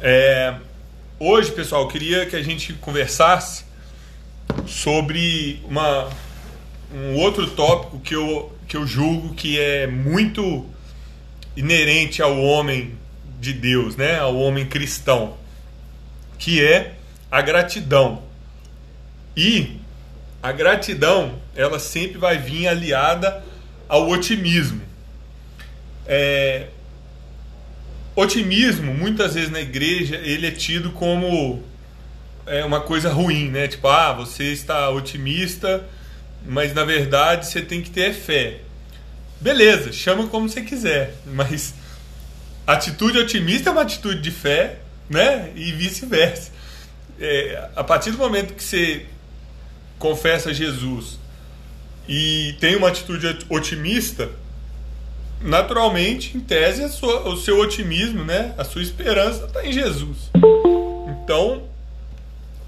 [0.00, 0.54] É,
[1.18, 3.64] hoje, pessoal, eu queria que a gente conversasse
[4.64, 6.08] sobre uma,
[6.94, 10.64] um outro tópico que eu, que eu julgo que é muito
[11.56, 12.96] inerente ao homem
[13.40, 14.20] de Deus, né?
[14.20, 15.36] ao homem cristão,
[16.38, 16.94] que é
[17.28, 18.22] a gratidão.
[19.36, 19.78] E
[20.40, 23.42] a gratidão, ela sempre vai vir aliada
[23.88, 24.80] ao otimismo.
[26.06, 26.68] É,
[28.20, 31.62] otimismo, muitas vezes na igreja, ele é tido como
[32.46, 33.68] é, uma coisa ruim, né?
[33.68, 35.84] Tipo, ah, você está otimista,
[36.44, 38.62] mas na verdade você tem que ter fé.
[39.40, 41.74] Beleza, chama como você quiser, mas
[42.66, 45.52] atitude otimista é uma atitude de fé, né?
[45.54, 46.50] E vice-versa.
[47.20, 49.06] É, a partir do momento que você
[49.96, 51.18] confessa Jesus
[52.08, 54.28] e tem uma atitude otimista,
[55.40, 60.30] naturalmente, em tese, sua, o seu otimismo, né, a sua esperança está em Jesus.
[61.22, 61.62] Então,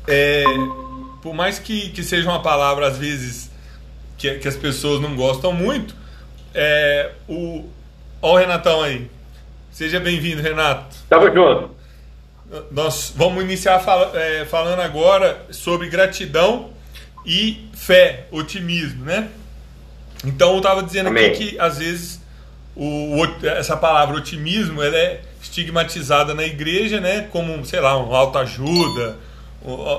[0.07, 0.45] é,
[1.23, 3.51] por mais que, que seja uma palavra, às vezes,
[4.17, 5.95] que, que as pessoas não gostam muito,
[6.55, 7.65] é, o,
[8.21, 9.11] ó o Renatão aí.
[9.71, 10.97] Seja bem-vindo, Renato.
[11.09, 11.71] Tamo junto.
[12.71, 16.71] Nós vamos iniciar fala, é, falando agora sobre gratidão
[17.25, 19.29] e fé, otimismo, né?
[20.25, 21.27] Então eu estava dizendo Amém.
[21.27, 22.20] aqui que às vezes
[22.83, 27.29] o, essa palavra otimismo ela é estigmatizada na igreja, né?
[27.31, 29.19] Como, sei lá, um autoajuda,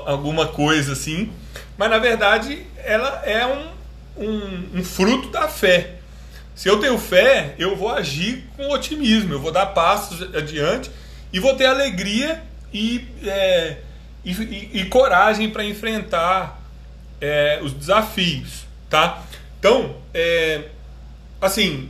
[0.04, 1.30] alguma coisa assim.
[1.78, 5.94] Mas na verdade ela é um, um, um fruto da fé.
[6.56, 10.90] Se eu tenho fé, eu vou agir com otimismo, eu vou dar passos adiante
[11.32, 12.42] e vou ter alegria
[12.74, 13.76] e, é,
[14.24, 16.60] e, e, e coragem para enfrentar
[17.20, 19.22] é, os desafios, tá?
[19.60, 20.62] Então, é,
[21.40, 21.88] assim,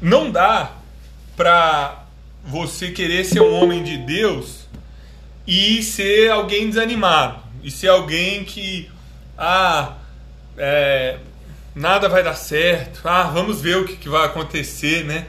[0.00, 0.72] não dá
[1.36, 2.04] para
[2.44, 4.66] você querer ser um homem de Deus
[5.46, 8.90] e ser alguém desanimado e ser alguém que
[9.36, 9.96] ah
[10.56, 11.18] é,
[11.74, 15.26] nada vai dar certo ah vamos ver o que, que vai acontecer né?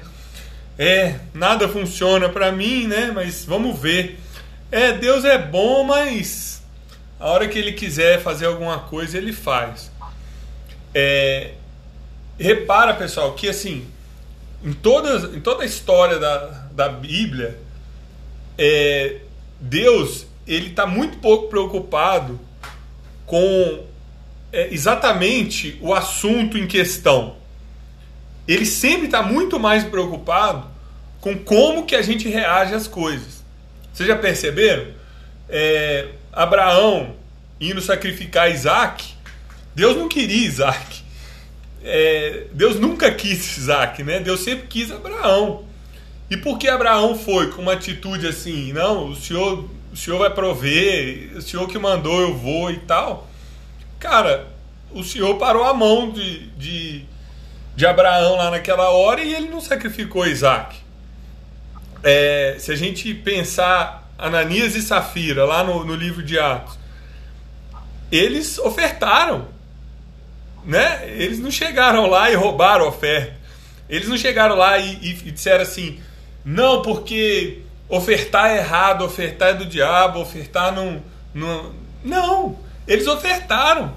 [0.78, 3.12] É nada funciona para mim né?
[3.13, 4.18] Mas vamos ver.
[4.72, 6.63] É Deus é bom mas
[7.19, 9.91] a hora que ele quiser fazer alguma coisa ele faz.
[10.94, 11.52] É,
[12.40, 13.85] repara pessoal que assim
[14.64, 17.59] em, todas, em toda a história da, da Bíblia,
[18.58, 19.18] é,
[19.59, 22.40] Deus ele está muito pouco preocupado
[23.25, 23.86] com
[24.52, 27.36] é, exatamente o assunto em questão.
[28.47, 30.68] Ele sempre está muito mais preocupado
[31.22, 33.44] com como que a gente reage às coisas.
[33.94, 34.88] Vocês já perceberam?
[35.47, 37.16] É, Abraão
[37.62, 39.14] indo sacrificar Isaac,
[39.76, 40.98] Deus não queria Isaac
[41.84, 44.19] é, Deus nunca quis Isaac, né?
[44.19, 45.63] Deus sempre quis Abraão.
[46.29, 50.29] E por que Abraão foi com uma atitude assim, não, o senhor, o senhor vai
[50.29, 53.28] prover, o senhor que mandou eu vou e tal?
[54.00, 54.47] Cara,
[54.91, 57.06] o senhor parou a mão de, de,
[57.75, 60.78] de Abraão lá naquela hora e ele não sacrificou Isaac.
[62.03, 66.78] É, se a gente pensar Ananias e Safira lá no, no livro de Atos,
[68.11, 69.47] eles ofertaram
[70.66, 71.09] né?
[71.09, 73.34] Eles não chegaram lá e roubaram a oferta.
[73.90, 76.00] Eles não chegaram lá e, e, e disseram assim:
[76.46, 81.02] não, porque ofertar é errado, ofertar é do diabo, ofertar não.
[81.34, 82.59] Não, não.
[82.88, 83.94] eles ofertaram.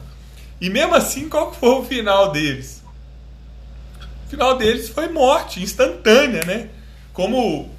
[0.60, 2.82] E mesmo assim, qual foi o final deles?
[4.26, 6.68] O final deles foi morte instantânea, né?
[7.12, 7.70] Como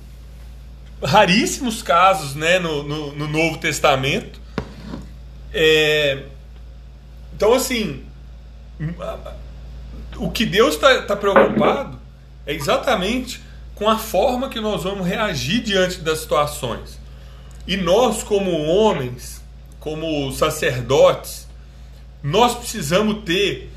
[1.04, 4.40] raríssimos casos né, no, no, no Novo Testamento.
[5.54, 6.24] É,
[7.36, 8.04] então, assim,
[10.18, 12.00] o que Deus está tá preocupado
[12.46, 13.42] é exatamente
[13.76, 17.00] com a forma que nós vamos reagir diante das situações.
[17.68, 19.42] E nós, como homens,
[19.80, 21.48] como sacerdotes,
[22.22, 23.72] nós precisamos ter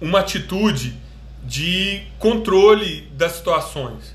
[0.00, 0.98] uma atitude
[1.42, 4.14] de controle das situações.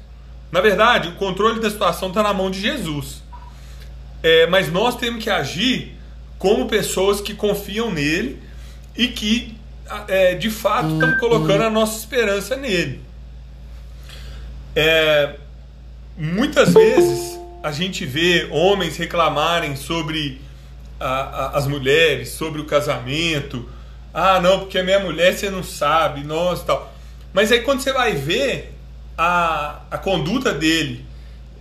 [0.51, 3.23] Na verdade, o controle da situação está na mão de Jesus.
[4.23, 5.95] É, mas nós temos que agir
[6.37, 8.41] como pessoas que confiam nele
[8.95, 9.54] e que
[10.07, 13.01] é, de fato estamos colocando a nossa esperança nele.
[14.75, 15.35] É,
[16.17, 20.41] muitas vezes a gente vê homens reclamarem sobre
[20.99, 23.69] a, a, as mulheres, sobre o casamento.
[24.13, 26.93] Ah, não, porque a minha mulher você não sabe, nossa tal.
[27.33, 28.73] Mas aí quando você vai ver
[29.17, 31.05] a, a conduta dele,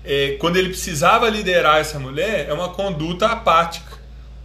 [0.04, 3.94] é, quando ele precisava liderar essa mulher, é uma conduta apática.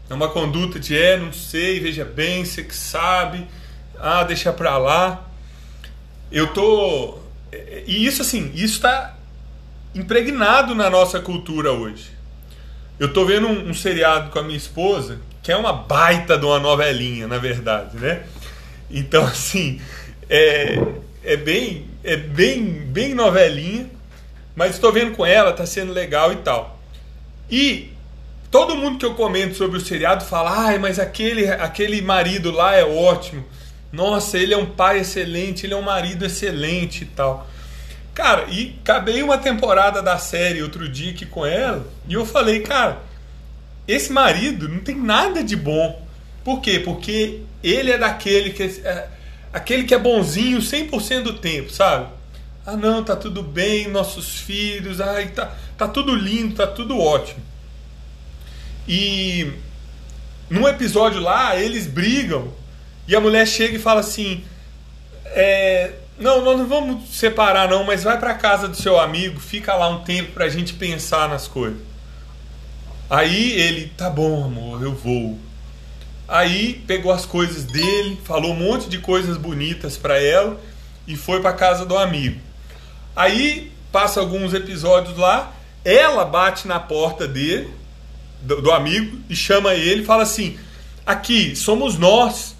[0.09, 3.47] É uma conduta de, é, não sei, veja bem, você que sabe
[4.01, 5.27] ah, deixa pra lá.
[6.31, 7.17] Eu tô.
[7.85, 9.15] E isso, assim, isso está
[9.93, 12.11] impregnado na nossa cultura hoje.
[12.99, 16.45] eu tô vendo um, um, seriado com a minha esposa, que é uma baita de
[16.45, 18.23] uma novelinha, na verdade, né?
[18.91, 19.81] Então, assim,
[20.29, 20.77] é,
[21.23, 23.89] é bem, é bem, bem novelinha,
[24.55, 26.79] mas estou vendo com ela, tá sendo legal e tal.
[27.49, 27.93] E
[28.51, 32.75] todo mundo que eu comento sobre o seriado fala, ai, mas aquele, aquele marido lá
[32.75, 33.43] é ótimo.
[33.91, 37.47] Nossa, ele é um pai excelente, ele é um marido excelente e tal.
[38.13, 42.59] Cara, e acabei uma temporada da série outro dia aqui com ela e eu falei,
[42.59, 43.01] cara,
[43.87, 46.05] esse marido não tem nada de bom.
[46.43, 46.79] Por quê?
[46.79, 49.07] Porque ele é daquele que é,
[49.51, 52.07] aquele que é bonzinho 100% do tempo, sabe?
[52.65, 57.41] Ah, não, tá tudo bem, nossos filhos, ai, tá, tá tudo lindo, tá tudo ótimo.
[58.87, 59.51] E
[60.49, 62.53] num episódio lá, eles brigam
[63.07, 64.43] e a mulher chega e fala assim:
[65.25, 69.75] é, não, nós não vamos separar não, mas vai para casa do seu amigo, fica
[69.75, 71.79] lá um tempo pra gente pensar nas coisas.
[73.09, 75.39] Aí ele, tá bom, amor, eu vou.
[76.27, 80.59] Aí pegou as coisas dele, falou um monte de coisas bonitas para ela
[81.07, 82.39] e foi para casa do amigo.
[83.15, 85.51] Aí passa alguns episódios lá,
[85.83, 87.73] ela bate na porta dele,
[88.41, 90.59] do, do amigo, e chama ele fala assim:
[91.05, 92.55] Aqui, somos nós.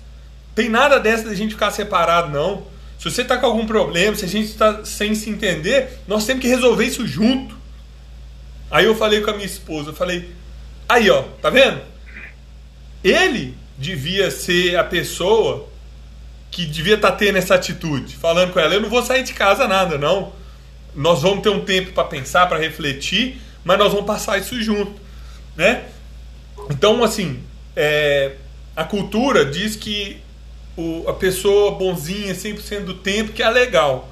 [0.60, 2.64] Tem nada dessa de a gente ficar separado, não.
[2.98, 6.42] Se você está com algum problema, se a gente está sem se entender, nós temos
[6.42, 7.56] que resolver isso junto.
[8.70, 10.30] Aí eu falei com a minha esposa, eu falei,
[10.90, 11.80] aí ó, tá vendo?
[13.02, 15.70] Ele devia ser a pessoa
[16.52, 19.32] que devia estar tá tendo essa atitude, falando com ela, eu não vou sair de
[19.32, 20.34] casa nada, não.
[20.94, 25.00] Nós vamos ter um tempo para pensar, para refletir, mas nós vamos passar isso junto,
[25.56, 25.86] né?
[26.70, 27.42] Então, assim,
[27.78, 28.34] é,
[28.76, 30.22] a cultura diz que
[30.80, 34.10] o, a pessoa bonzinha 100% do tempo, que é legal.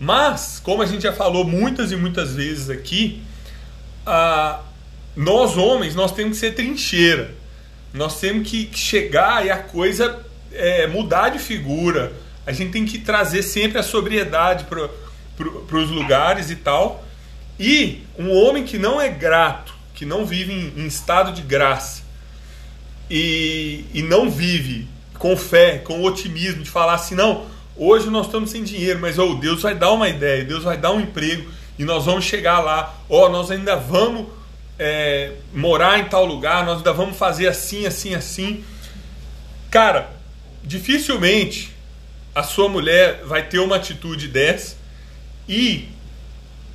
[0.00, 3.22] Mas, como a gente já falou muitas e muitas vezes aqui,
[4.04, 4.60] a,
[5.14, 7.34] nós homens, nós temos que ser trincheira.
[7.92, 12.12] Nós temos que chegar e a coisa é, mudar de figura.
[12.46, 14.88] A gente tem que trazer sempre a sobriedade para
[15.36, 17.04] pro, os lugares e tal.
[17.58, 22.02] E um homem que não é grato, que não vive em, em estado de graça
[23.10, 24.88] e, e não vive
[25.26, 27.46] com fé, com otimismo, de falar assim: não,
[27.76, 30.92] hoje nós estamos sem dinheiro, mas oh, Deus vai dar uma ideia, Deus vai dar
[30.92, 32.94] um emprego e nós vamos chegar lá.
[33.08, 34.26] Ó, oh, nós ainda vamos
[34.78, 38.64] é, morar em tal lugar, nós ainda vamos fazer assim, assim, assim.
[39.68, 40.10] Cara,
[40.62, 41.74] dificilmente
[42.32, 44.76] a sua mulher vai ter uma atitude dessa
[45.48, 45.88] e,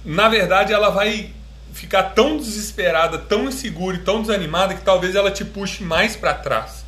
[0.04, 1.32] na verdade, ela vai
[1.72, 6.34] ficar tão desesperada, tão insegura e tão desanimada que talvez ela te puxe mais para
[6.34, 6.81] trás.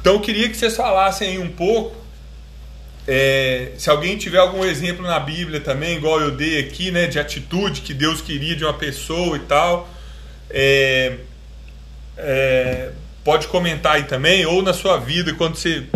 [0.00, 1.94] Então eu queria que vocês falassem aí um pouco,
[3.06, 7.18] é, se alguém tiver algum exemplo na Bíblia também, igual eu dei aqui, né, de
[7.18, 9.88] atitude que Deus queria de uma pessoa e tal,
[10.48, 11.16] é,
[12.16, 12.92] é,
[13.22, 15.86] pode comentar aí também, ou na sua vida, quando você,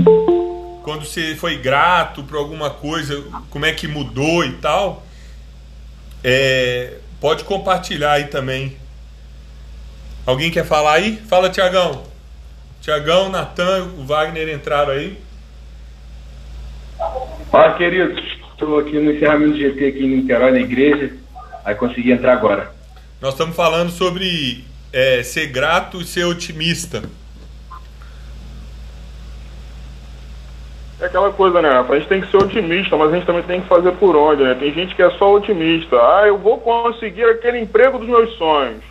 [0.83, 5.07] quando você foi grato por alguma coisa, como é que mudou e tal,
[6.23, 8.77] é, pode compartilhar aí também.
[10.27, 11.23] Alguém quer falar aí?
[11.29, 12.14] Fala, Tiagão.
[12.85, 15.19] Tiagão, Natan, o Wagner entraram aí.
[17.51, 18.23] Fala, queridos.
[18.53, 21.15] Estou aqui no encerramento do GT aqui em Niterói, na igreja.
[21.65, 22.75] Aí consegui entrar agora.
[23.23, 27.03] Nós estamos falando sobre é, ser grato e ser otimista.
[31.01, 31.71] É aquela coisa, né?
[31.71, 34.43] A gente tem que ser otimista, mas a gente também tem que fazer por onde,
[34.43, 34.55] né?
[34.57, 35.97] Tem gente que é só otimista.
[35.97, 38.85] Ah, eu vou conseguir aquele emprego dos meus sonhos.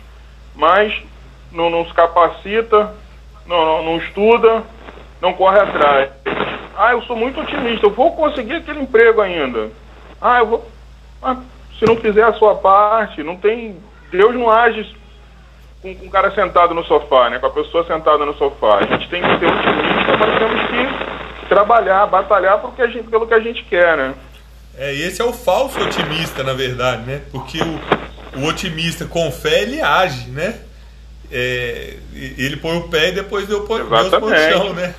[0.52, 1.00] Mas
[1.52, 2.92] não, não se capacita,
[3.46, 4.62] não, não, não estuda,
[5.20, 6.10] não corre atrás.
[6.76, 9.70] Ah, eu sou muito otimista, eu vou conseguir aquele emprego ainda.
[10.20, 10.68] Ah, eu vou.
[11.22, 11.36] Ah,
[11.78, 13.76] se não fizer a sua parte, não tem.
[14.10, 14.94] Deus não age
[15.80, 17.38] com, com o cara sentado no sofá, né?
[17.38, 18.78] Com a pessoa sentada no sofá.
[18.78, 23.08] A gente tem que ser otimista, mas temos que trabalhar, batalhar pelo que a gente,
[23.08, 24.14] pelo que a gente quer, né?
[24.76, 27.22] É, esse é o falso otimista, na verdade, né?
[27.30, 30.60] Porque o, o otimista com fé, ele age, né?
[31.36, 34.94] É, ele põe o pé e depois deu põe, Deus põe o chão, né?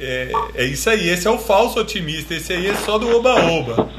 [0.00, 3.90] É, é isso aí, esse é o falso otimista, esse aí é só do oba-oba.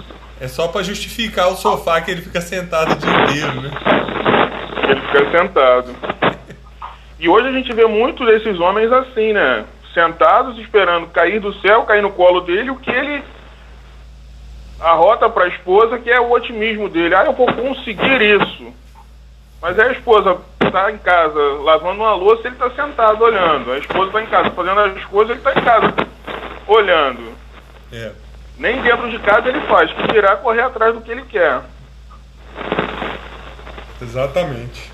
[0.41, 3.71] É só para justificar o sofá que ele fica sentado o dia inteiro, né?
[4.89, 5.95] Ele fica sentado.
[7.17, 9.63] E hoje a gente vê muito desses homens assim, né?
[9.93, 13.23] Sentados esperando cair do céu, cair no colo dele, o que ele
[14.81, 17.15] arrota para a esposa, que é o otimismo dele.
[17.15, 18.67] Ah, eu vou conseguir isso.
[19.61, 20.37] Mas aí a esposa
[20.67, 23.71] está em casa lavando uma louça, ele está sentado olhando.
[23.71, 25.93] A esposa está em casa fazendo as coisas, ele está em casa
[26.67, 27.33] olhando.
[27.91, 28.11] É.
[28.57, 31.61] Nem dentro de casa ele faz, que dirá correr atrás do que ele quer.
[34.01, 34.91] Exatamente.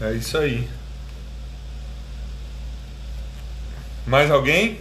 [0.00, 0.68] É isso aí.
[4.06, 4.80] Mais alguém?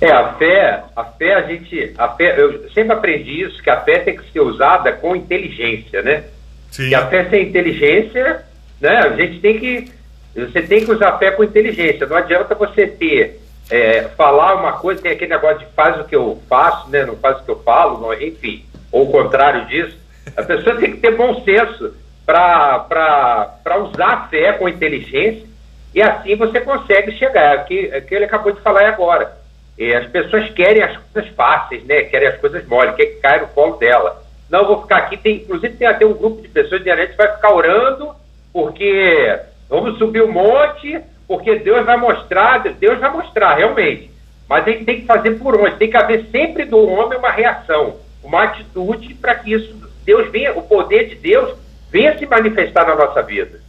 [0.00, 3.80] É, a fé, a fé a gente, a fé, eu sempre aprendi isso, que a
[3.80, 6.24] fé tem que ser usada com inteligência, né?
[6.70, 6.88] Sim.
[6.90, 8.44] E a fé sem inteligência,
[8.78, 8.98] né?
[8.98, 9.90] A gente tem que,
[10.34, 12.06] você tem que usar a fé com inteligência.
[12.06, 16.14] Não adianta você ter, é, falar uma coisa, tem aquele negócio de faz o que
[16.14, 17.06] eu faço, né?
[17.06, 19.96] Não faz o que eu falo, não, enfim, ou o contrário disso.
[20.36, 21.94] A pessoa tem que ter bom senso
[22.26, 25.46] para usar a fé com inteligência
[25.94, 27.64] e assim você consegue chegar.
[27.64, 29.45] Que, que ele acabou de falar agora
[29.78, 32.02] é, as pessoas querem as coisas fáceis, né?
[32.02, 34.24] Querem as coisas moles, quer que caia no colo dela.
[34.48, 35.16] Não, vou ficar aqui.
[35.16, 38.14] Tem, inclusive, tem até um grupo de pessoas de que vai ficar orando,
[38.52, 44.10] porque vamos subir um monte, porque Deus vai mostrar, Deus vai mostrar, realmente.
[44.48, 45.76] Mas a gente tem que fazer por onde?
[45.76, 50.56] Tem que haver sempre do homem uma reação, uma atitude para que isso, Deus venha,
[50.56, 51.58] o poder de Deus
[51.90, 53.60] venha se manifestar na nossa vida.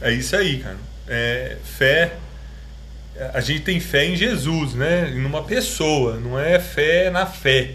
[0.00, 0.76] É isso aí, cara.
[1.08, 2.12] É, fé
[3.34, 5.10] a gente tem fé em Jesus, né?
[5.10, 7.74] Em uma pessoa, não é fé na fé.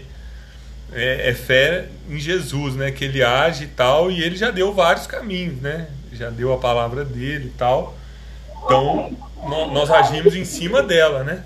[0.92, 2.90] É, é, fé em Jesus, né?
[2.90, 5.88] Que ele age e tal, e ele já deu vários caminhos, né?
[6.12, 7.94] Já deu a palavra dele e tal.
[8.64, 9.12] Então,
[9.72, 11.44] nós agimos em cima dela, né?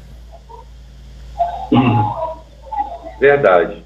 [3.20, 3.82] Verdade.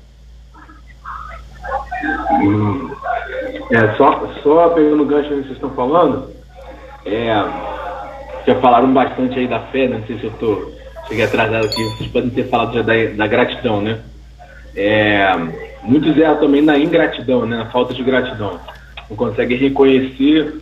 [3.70, 6.30] É, só, só pegando o gancho que vocês estão falando,
[7.04, 7.28] é,
[8.46, 9.98] já falaram bastante aí da fé, né?
[9.98, 10.72] Não sei se eu tô
[11.08, 14.00] cheguei atrasado aqui, vocês podem ter falado já da, da gratidão, né?
[14.74, 15.28] É,
[15.82, 17.56] muitos erram também na ingratidão, né?
[17.56, 18.60] Na falta de gratidão.
[19.08, 20.60] Não conseguem reconhecer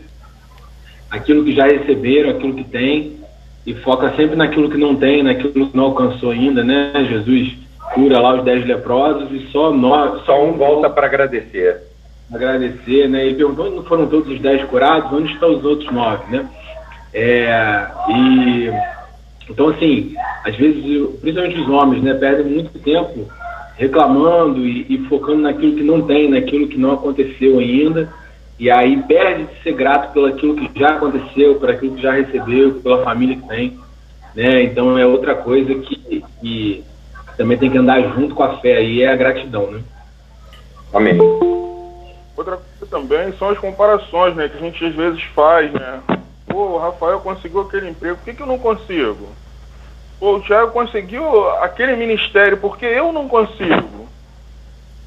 [1.10, 3.18] aquilo que já receberam, aquilo que tem,
[3.66, 6.92] e foca sempre naquilo que não tem, naquilo que não alcançou ainda, né?
[7.08, 7.56] Jesus
[7.94, 10.24] cura lá os dez leprosos e só nós.
[10.24, 11.82] Só um volta para agradecer.
[12.32, 13.26] Agradecer, né?
[13.26, 16.46] E perguntou onde foram todos os dez curados, onde estão os outros nove, né?
[17.14, 18.70] É, e
[19.48, 20.82] então assim, às vezes,
[21.20, 23.28] principalmente os homens, né, perdem muito tempo
[23.76, 28.12] reclamando e, e, focando naquilo que não tem, naquilo que não aconteceu ainda,
[28.58, 32.12] e aí perde de ser grato pelo aquilo que já aconteceu, por aquilo que já
[32.12, 33.78] recebeu, pela família que tem,
[34.34, 34.62] né?
[34.62, 36.84] Então é outra coisa que, que
[37.36, 39.80] também tem que andar junto com a fé aí é a gratidão, né?
[40.92, 41.18] Amém.
[42.36, 46.00] Outra coisa também são as comparações, né, que a gente às vezes faz, né?
[46.54, 49.26] Pô, o Rafael conseguiu aquele emprego, por que, que eu não consigo?
[50.20, 54.06] Pô, o Thiago conseguiu aquele ministério, por que eu não consigo?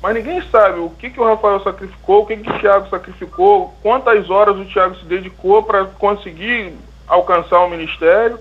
[0.04, 3.74] Mas ninguém sabe o que, que o Rafael sacrificou, o que, que o Thiago sacrificou,
[3.82, 6.74] quantas horas o Thiago se dedicou para conseguir
[7.08, 8.38] alcançar o ministério.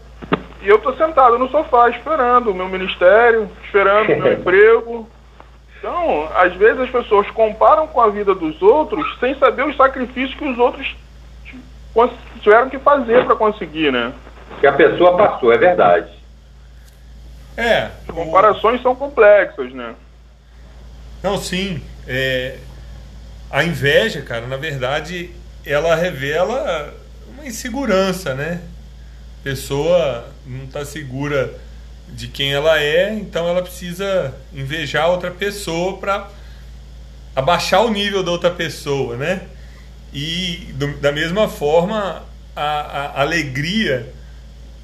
[0.63, 5.09] E eu estou sentado no sofá esperando o meu ministério, esperando o meu emprego.
[5.79, 10.35] Então, às vezes as pessoas comparam com a vida dos outros sem saber os sacrifícios
[10.35, 10.93] que os outros
[12.43, 14.13] tiveram que fazer para conseguir, né?
[14.61, 16.11] Que a pessoa passou, é verdade.
[17.57, 17.91] É.
[18.07, 18.83] As comparações o...
[18.83, 19.95] são complexas, né?
[21.23, 21.83] Não, sim.
[22.07, 22.59] É...
[23.51, 25.31] A inveja, cara, na verdade,
[25.65, 26.95] ela revela
[27.29, 28.61] uma insegurança, né?
[29.41, 31.55] A pessoa não está segura
[32.09, 36.29] de quem ela é, então ela precisa invejar outra pessoa para
[37.35, 39.43] abaixar o nível da outra pessoa, né?
[40.13, 44.13] E do, da mesma forma, a, a alegria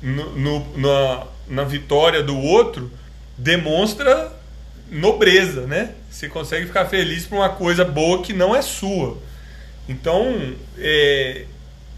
[0.02, 2.91] no, no, na, na vitória do outro
[3.38, 4.33] demonstra
[4.91, 5.95] nobreza, né?
[6.11, 9.17] Você consegue ficar feliz por uma coisa boa que não é sua.
[9.88, 11.47] Então, é,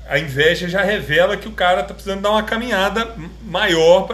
[0.09, 4.07] a inveja já revela que o cara está precisando dar uma caminhada maior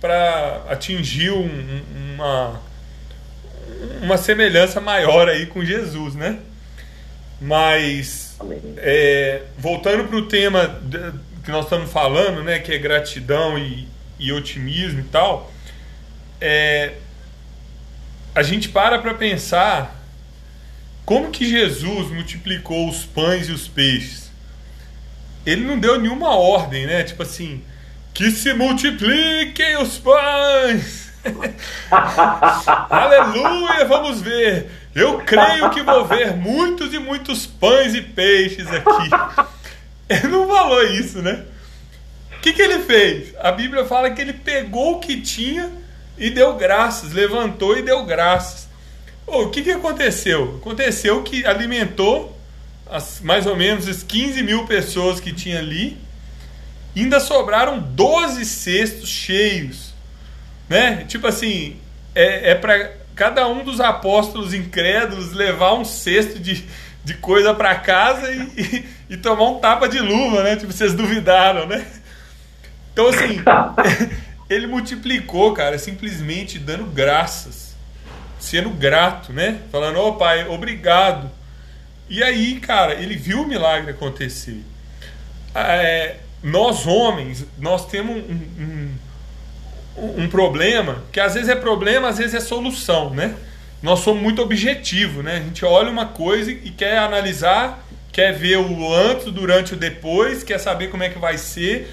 [0.00, 1.82] para atingir um,
[2.14, 2.60] uma,
[4.02, 6.38] uma semelhança maior aí com Jesus, né?
[7.40, 8.36] Mas,
[8.76, 10.80] é, voltando para o tema
[11.42, 15.50] que nós estamos falando, né, que é gratidão e, e otimismo e tal,
[16.40, 16.94] é,
[18.34, 19.96] a gente para para pensar
[21.04, 24.30] como que Jesus multiplicou os pães e os peixes.
[25.44, 27.02] Ele não deu nenhuma ordem, né?
[27.02, 27.64] Tipo assim,
[28.14, 31.10] que se multipliquem os pães.
[31.90, 34.70] Aleluia, vamos ver.
[34.94, 39.48] Eu creio que vou ver muitos e muitos pães e peixes aqui.
[40.08, 41.44] Ele não falou isso, né?
[42.36, 43.34] O que, que ele fez?
[43.38, 45.70] A Bíblia fala que ele pegou o que tinha
[46.18, 48.68] e deu graças, levantou e deu graças.
[49.26, 50.56] Oh, o que, que aconteceu?
[50.60, 52.36] Aconteceu que alimentou
[52.90, 55.96] as, mais ou menos as 15 mil pessoas que tinha ali.
[56.96, 59.94] Ainda sobraram 12 cestos cheios.
[60.68, 61.04] Né?
[61.06, 61.76] Tipo assim,
[62.14, 66.64] é, é para cada um dos apóstolos incrédulos levar um cesto de,
[67.04, 70.56] de coisa para casa e, e, e, tomar um tapa de luva, né?
[70.56, 71.84] Tipo, vocês duvidaram, né?
[72.90, 73.42] Então, assim,
[74.48, 77.76] ele multiplicou, cara, simplesmente dando graças,
[78.38, 79.58] sendo grato, né?
[79.70, 81.30] Falando, ô oh, pai, obrigado.
[82.08, 84.64] E aí, cara, ele viu o milagre acontecer.
[85.54, 88.94] É, nós homens, nós temos um, um,
[90.00, 93.34] um, problema, que às vezes é problema, às vezes é solução, né?
[93.82, 95.36] Nós somos muito objetivos, né?
[95.36, 99.76] A gente olha uma coisa e quer analisar, quer ver o antes, o durante, o
[99.76, 101.90] depois, quer saber como é que vai ser,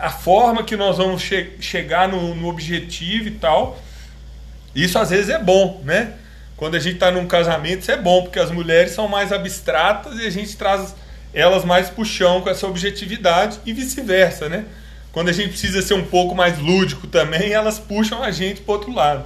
[0.00, 3.80] a forma que nós vamos che chegar no, no objetivo e tal.
[4.74, 6.14] Isso às vezes é bom, né?
[6.56, 10.18] Quando a gente está num casamento, isso é bom, porque as mulheres são mais abstratas
[10.18, 10.94] e a gente traz
[11.32, 14.64] elas mais pro chão com essa objetividade e vice-versa, né?
[15.12, 18.72] Quando a gente precisa ser um pouco mais lúdico também, elas puxam a gente para
[18.74, 19.24] outro lado.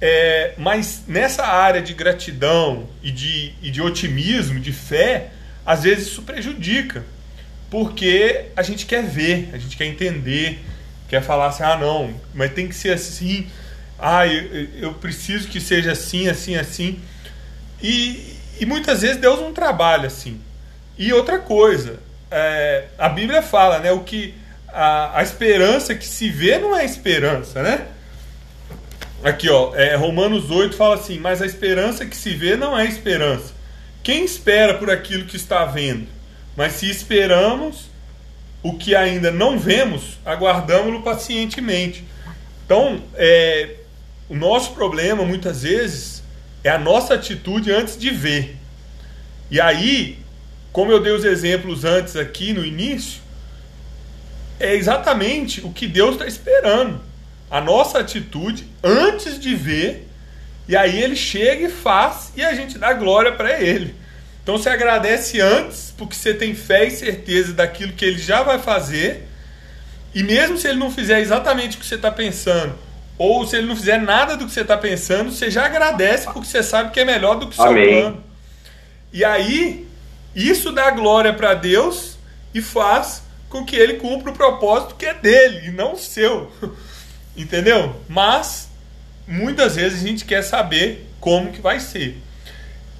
[0.00, 5.30] É, mas nessa área de gratidão e de, e de otimismo, de fé,
[5.64, 7.04] às vezes isso prejudica,
[7.70, 10.58] porque a gente quer ver, a gente quer entender,
[11.08, 13.46] quer falar assim: ah, não, mas tem que ser assim,
[13.96, 16.98] ah, eu, eu preciso que seja assim, assim, assim.
[17.80, 20.40] E, e muitas vezes Deus não trabalha assim.
[20.98, 24.34] E outra coisa, é, a Bíblia fala, né, o que
[24.72, 27.86] a, a, esperança que se vê não é esperança, né?
[29.22, 32.84] Aqui, ó, é, Romanos 8 fala assim: Mas a esperança que se vê não é
[32.86, 33.54] esperança.
[34.02, 36.06] Quem espera por aquilo que está vendo?
[36.56, 37.90] Mas se esperamos
[38.62, 42.04] o que ainda não vemos, aguardamos-lo pacientemente.
[42.64, 43.76] Então, é,
[44.28, 46.22] o nosso problema muitas vezes
[46.64, 48.56] é a nossa atitude antes de ver.
[49.50, 50.22] E aí
[50.72, 53.20] como eu dei os exemplos antes aqui no início,
[54.58, 57.00] é exatamente o que Deus está esperando.
[57.50, 60.08] A nossa atitude antes de ver,
[60.66, 63.94] e aí ele chega e faz, e a gente dá glória para ele.
[64.42, 68.58] Então você agradece antes, porque você tem fé e certeza daquilo que ele já vai
[68.58, 69.28] fazer,
[70.14, 72.74] e mesmo se ele não fizer exatamente o que você está pensando,
[73.18, 76.48] ou se ele não fizer nada do que você está pensando, você já agradece porque
[76.48, 78.24] você sabe que é melhor do que o seu plano.
[79.12, 79.86] E aí
[80.34, 82.16] isso dá glória para Deus
[82.54, 83.21] e faz
[83.52, 86.50] com que ele cumpra o propósito que é dele e não seu.
[87.36, 87.94] Entendeu?
[88.08, 88.70] Mas
[89.28, 92.16] muitas vezes a gente quer saber como que vai ser.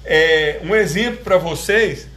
[0.05, 2.07] É, um exemplo para vocês,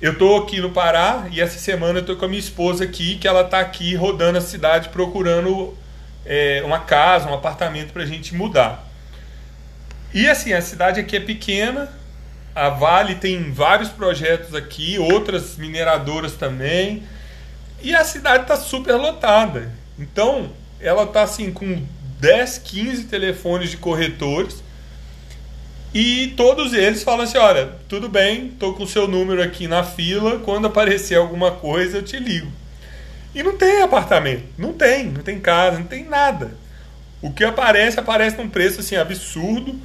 [0.00, 3.16] eu estou aqui no Pará e essa semana eu estou com a minha esposa aqui,
[3.16, 5.76] que ela está aqui rodando a cidade procurando
[6.24, 8.88] é, uma casa, um apartamento para a gente mudar.
[10.14, 11.92] E assim, a cidade aqui é pequena,
[12.54, 17.02] a Vale tem vários projetos aqui, outras mineradoras também.
[17.82, 19.72] E a cidade está super lotada.
[19.98, 21.82] Então, ela está assim com
[22.20, 24.62] 10, 15 telefones de corretores.
[25.92, 29.82] E todos eles falam assim: olha, tudo bem, estou com o seu número aqui na
[29.82, 30.38] fila.
[30.38, 32.50] Quando aparecer alguma coisa, eu te ligo.
[33.34, 36.52] E não tem apartamento, não tem, não tem casa, não tem nada.
[37.22, 39.78] O que aparece, aparece num preço assim absurdo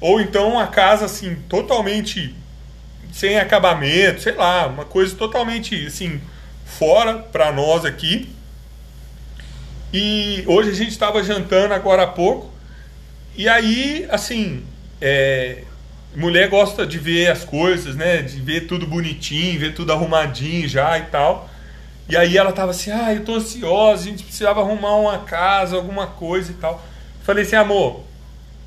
[0.00, 2.34] ou então uma casa assim, totalmente
[3.12, 6.20] sem acabamento, sei lá, uma coisa totalmente assim,
[6.78, 8.28] fora para nós aqui.
[9.92, 12.52] E hoje a gente estava jantando agora há pouco.
[13.36, 14.64] E aí, assim,
[15.00, 15.62] é,
[16.14, 18.22] mulher gosta de ver as coisas, né?
[18.22, 21.48] De ver tudo bonitinho, ver tudo arrumadinho já e tal.
[22.08, 25.76] E aí ela tava assim, ah, eu tô ansiosa, a gente precisava arrumar uma casa,
[25.76, 26.82] alguma coisa e tal.
[27.22, 28.02] Falei assim, amor,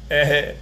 [0.10, 0.56] é,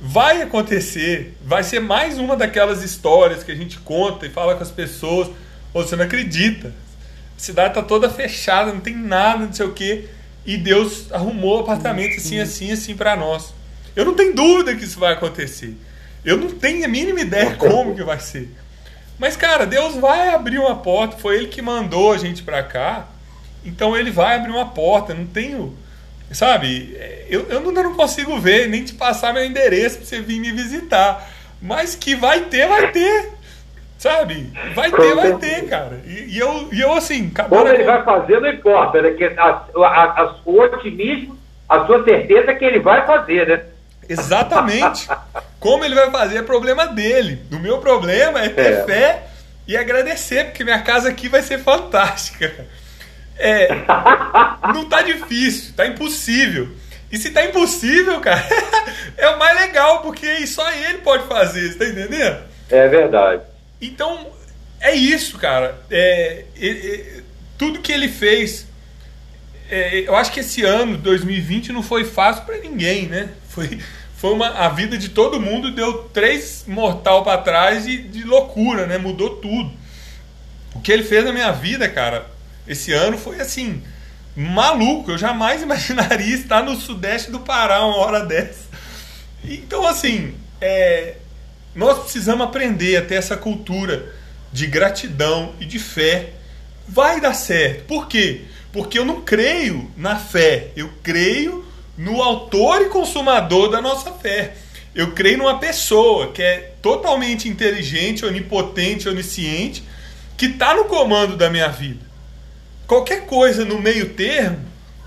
[0.00, 4.62] vai acontecer, vai ser mais uma daquelas histórias que a gente conta e fala com
[4.62, 5.30] as pessoas,
[5.72, 6.68] você não acredita.
[7.36, 10.06] A cidade está toda fechada, não tem nada, não sei o quê,
[10.44, 13.54] e Deus arrumou apartamento assim, assim, assim para nós.
[13.96, 15.76] Eu não tenho dúvida que isso vai acontecer.
[16.24, 18.48] Eu não tenho a mínima ideia como que vai ser.
[19.18, 23.06] Mas cara, Deus vai abrir uma porta, foi ele que mandou a gente para cá.
[23.64, 25.76] Então ele vai abrir uma porta, não tenho
[26.32, 26.96] Sabe?
[27.28, 31.28] Eu, eu não consigo ver, nem te passar meu endereço pra você vir me visitar.
[31.60, 33.32] Mas que vai ter, vai ter.
[34.00, 34.50] Sabe?
[34.74, 36.00] Vai ter, vai ter, cara.
[36.06, 37.28] E, e eu, e eu, assim.
[37.28, 39.02] Como ele vai fazer, não importa.
[39.02, 39.10] Né?
[39.10, 43.62] Que a, a, a, o otimismo, a sua certeza é que ele vai fazer, né?
[44.08, 45.06] Exatamente.
[45.60, 47.42] Como ele vai fazer é problema dele.
[47.52, 48.84] O meu problema é ter é.
[48.84, 49.22] fé
[49.68, 52.50] e agradecer, porque minha casa aqui vai ser fantástica.
[53.38, 53.68] É,
[54.72, 56.68] não tá difícil, tá impossível.
[57.12, 58.42] E se tá impossível, cara,
[59.18, 62.38] é o mais legal, porque só ele pode fazer, você tá entendendo?
[62.70, 63.49] É verdade.
[63.80, 64.26] Então,
[64.80, 65.80] é isso, cara.
[65.90, 67.22] É, é, é,
[67.56, 68.66] tudo que ele fez.
[69.70, 73.30] É, eu acho que esse ano, 2020, não foi fácil para ninguém, né?
[73.48, 73.78] Foi,
[74.16, 78.86] foi uma, a vida de todo mundo deu três mortal para trás e de loucura,
[78.86, 78.98] né?
[78.98, 79.72] Mudou tudo.
[80.74, 82.30] O que ele fez na minha vida, cara,
[82.66, 83.82] esse ano foi assim,
[84.36, 85.12] maluco.
[85.12, 88.68] Eu jamais imaginaria estar no sudeste do Pará uma hora dessa.
[89.44, 91.16] Então, assim, é,
[91.80, 94.12] nós precisamos aprender a ter essa cultura
[94.52, 96.34] de gratidão e de fé.
[96.86, 97.84] Vai dar certo.
[97.84, 98.42] Por quê?
[98.70, 101.64] Porque eu não creio na fé, eu creio
[101.96, 104.56] no autor e consumador da nossa fé.
[104.94, 109.82] Eu creio numa pessoa que é totalmente inteligente, onipotente, onisciente,
[110.36, 112.04] que está no comando da minha vida.
[112.86, 114.60] Qualquer coisa no meio termo,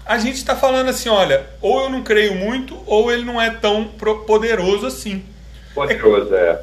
[0.04, 3.52] a gente está falando assim: olha, ou eu não creio muito, ou ele não é
[3.52, 3.86] tão
[4.26, 5.24] poderoso assim.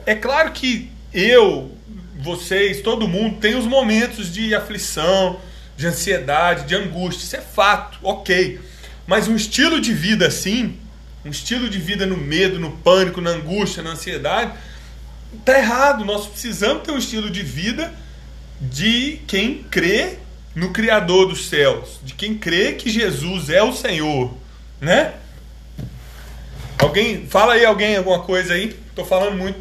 [0.06, 0.12] É.
[0.12, 1.70] É claro que eu,
[2.18, 5.40] vocês, todo mundo tem os momentos de aflição,
[5.76, 7.24] de ansiedade, de angústia.
[7.24, 8.60] Isso é fato, ok.
[9.06, 10.78] Mas um estilo de vida assim,
[11.24, 14.52] um estilo de vida no medo, no pânico, na angústia, na ansiedade,
[15.44, 16.04] tá errado.
[16.04, 17.92] Nós precisamos ter um estilo de vida
[18.60, 20.18] de quem crê
[20.54, 24.34] no Criador dos céus, de quem crê que Jesus é o Senhor,
[24.80, 25.14] né?
[26.78, 28.76] Alguém, fala aí alguém alguma coisa aí?
[29.00, 29.58] Tô falando muito.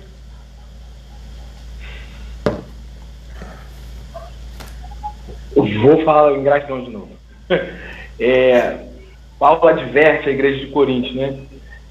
[5.56, 7.10] Vou falar em gratidão de novo.
[8.22, 8.80] É,
[9.40, 11.38] Paulo adverte a igreja de Corinto, né?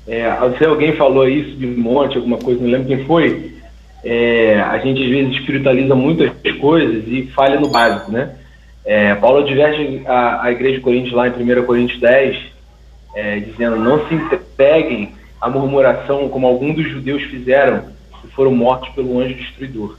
[0.06, 3.54] É, se alguém falou isso de monte, alguma coisa, não lembro quem foi.
[4.04, 6.30] É, a gente às vezes espiritualiza muitas
[6.60, 8.36] coisas e falha no básico, né?
[8.84, 12.36] É, Paulo adverte a, a igreja de Coríntios lá em 1 Coríntios 10,
[13.14, 17.84] é, dizendo: Não se entreguem à murmuração como alguns dos judeus fizeram
[18.24, 19.96] e foram mortos pelo anjo destruidor.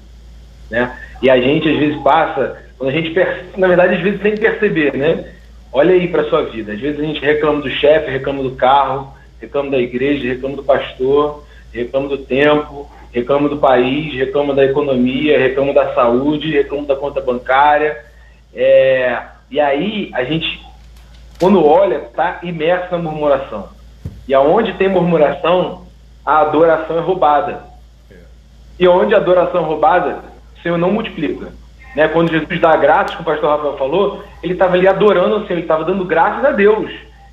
[0.70, 0.96] Né?
[1.22, 3.14] E a gente às vezes passa, quando a gente
[3.58, 5.34] na verdade às vezes sem perceber, né?
[5.72, 6.74] Olha aí para sua vida.
[6.74, 10.64] Às vezes a gente reclama do chefe, reclama do carro, reclama da igreja, reclama do
[10.64, 16.96] pastor, reclama do tempo, reclama do país, reclama da economia, reclama da saúde, reclama da
[16.96, 18.04] conta bancária.
[18.54, 19.22] É,
[19.52, 20.60] e aí a gente,
[21.40, 23.70] quando olha, está imerso na murmuração.
[24.30, 25.88] E aonde tem murmuração,
[26.24, 27.64] a adoração é roubada.
[28.80, 30.20] E onde a adoração é roubada,
[30.56, 31.48] o Senhor não multiplica.
[31.96, 32.08] Né?
[32.10, 35.54] Quando Jesus dá graças, como o pastor Rafael falou, ele estava ali adorando o Senhor,
[35.54, 36.92] ele estava dando graças a Deus.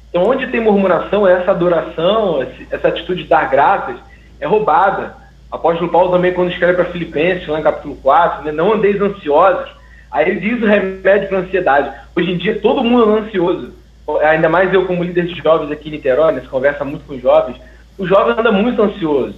[0.08, 3.96] Então, onde tem murmuração, essa adoração, essa atitude de dar graças,
[4.40, 5.14] é roubada.
[5.52, 8.98] O apóstolo Paulo também, quando escreve para Filipenses, lá no capítulo 4, né, não andeis
[9.02, 9.70] ansiosos,
[10.10, 11.92] aí ele diz o remédio para a ansiedade.
[12.16, 13.74] Hoje em dia, todo mundo é ansioso.
[14.22, 17.22] Ainda mais eu, como líder de jovens aqui em Niterói, né, conversa muito com os
[17.22, 17.56] jovens,
[17.98, 19.34] o jovem anda muito ansioso.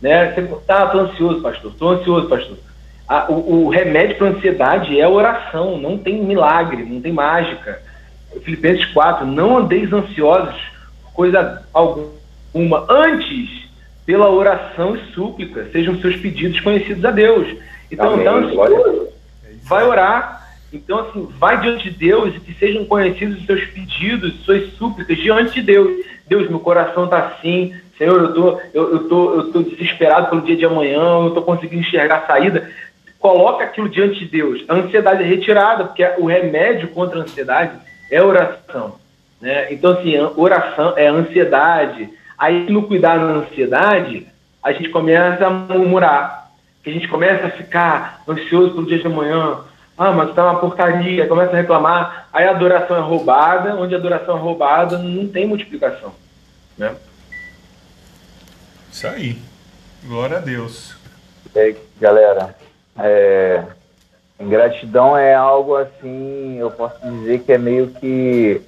[0.00, 0.32] Né?
[0.32, 2.56] Você tá, tô ansioso, pastor, tô ansioso, pastor
[3.12, 7.12] a, o, o, remédio para a ansiedade é a oração, não tem milagre, não tem
[7.12, 7.80] mágica.
[8.42, 10.58] Filipenses 4, não andeis ansiosos,
[11.12, 13.68] coisa alguma, antes,
[14.06, 17.46] pela oração e súplica, sejam seus pedidos conhecidos a Deus.
[17.90, 18.26] Então, Amém.
[18.26, 19.08] então
[19.64, 20.41] vai orar.
[20.72, 25.16] Então, assim, vai diante de Deus e que sejam conhecidos os seus pedidos, suas súplicas
[25.18, 26.04] diante de Deus.
[26.26, 30.42] Deus, meu coração está assim, Senhor, eu tô, eu, eu, tô, eu tô desesperado pelo
[30.42, 32.70] dia de amanhã, eu não estou conseguindo enxergar a saída
[33.22, 34.64] coloca aquilo diante de Deus.
[34.68, 37.78] A ansiedade é retirada, porque o remédio contra a ansiedade
[38.10, 38.96] é oração.
[39.40, 39.72] Né?
[39.72, 42.10] Então, assim, oração é ansiedade.
[42.36, 44.26] Aí, no cuidar da ansiedade,
[44.62, 46.50] a gente começa a murmurar.
[46.84, 49.60] A gente começa a ficar ansioso pelo dia de amanhã.
[49.96, 51.28] Ah, mas tá uma porcaria.
[51.28, 52.28] Começa a reclamar.
[52.32, 53.74] Aí a adoração é roubada.
[53.76, 56.12] Onde a adoração é roubada, não tem multiplicação.
[56.76, 56.94] Né?
[58.90, 59.38] Isso aí.
[60.04, 60.96] Glória a Deus.
[61.54, 62.56] E aí, galera,
[62.98, 63.62] é,
[64.40, 68.60] ingratidão é algo assim, eu posso dizer que é meio que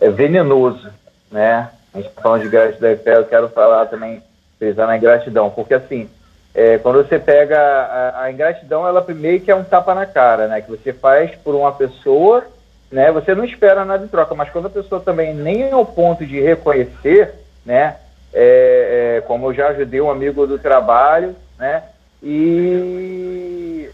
[0.00, 0.88] é venenoso,
[1.30, 1.70] né?
[1.94, 4.22] A gente está falando de gratidão e fé, eu quero falar também,
[4.58, 6.10] pensar na ingratidão, porque assim,
[6.56, 10.48] é, quando você pega a, a, ingratidão, ela primeiro que é um tapa na cara,
[10.48, 10.62] né?
[10.62, 12.46] Que você faz por uma pessoa,
[12.90, 13.12] né?
[13.12, 16.24] Você não espera nada em troca, mas quando a pessoa também nem é ao ponto
[16.24, 17.96] de reconhecer, né?
[18.32, 21.82] É, é, como eu já ajudei um amigo do trabalho, né?
[22.22, 23.90] e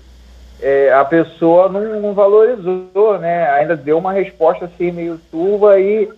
[0.60, 3.50] é, a pessoa não, não, valorizou, né?
[3.50, 6.08] Ainda deu uma resposta assim meio turva e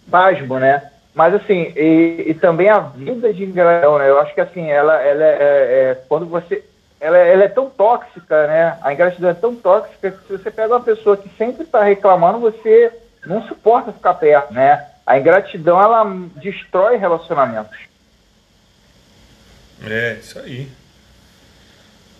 [0.10, 0.90] pasmo, né?
[1.14, 4.10] Mas assim, e, e, também a vida de ingratidão, né?
[4.10, 6.64] Eu acho que assim, ela, ela é, é quando você
[7.00, 8.78] ela, ela, é tão tóxica, né?
[8.82, 12.40] A ingratidão é tão tóxica que se você pega uma pessoa que sempre está reclamando,
[12.40, 12.92] você
[13.26, 14.88] não suporta ficar perto, né?
[15.06, 16.04] A ingratidão, ela
[16.38, 17.78] destrói relacionamentos.
[19.86, 20.70] É, isso aí.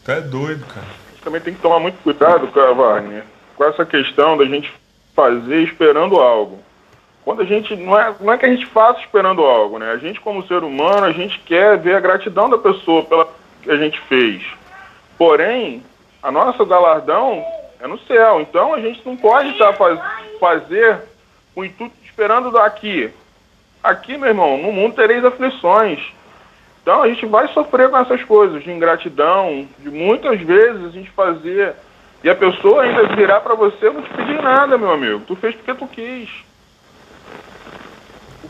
[0.04, 0.88] Tá doido, cara.
[1.24, 3.24] Também tem que tomar muito cuidado, cara, Wagner,
[3.56, 4.72] com essa questão da gente
[5.16, 6.60] fazer esperando algo.
[7.24, 9.92] Quando a gente não é, não é que a gente faça esperando algo, né?
[9.92, 13.28] A gente como ser humano, a gente quer ver a gratidão da pessoa pela
[13.62, 14.44] que a gente fez.
[15.18, 15.82] Porém,
[16.22, 17.44] a nossa galardão
[17.80, 18.42] é no céu.
[18.42, 20.00] Então a gente não pode estar faz,
[20.40, 21.00] fazer
[21.56, 23.10] o intuito esperando daqui.
[23.82, 26.00] Aqui, meu irmão, no mundo tereis aflições.
[26.82, 31.10] Então a gente vai sofrer com essas coisas de ingratidão, de muitas vezes a gente
[31.12, 31.74] fazer
[32.24, 35.22] e a pessoa ainda virar para você, não te pedi nada, meu amigo.
[35.28, 36.30] Tu fez porque tu quis.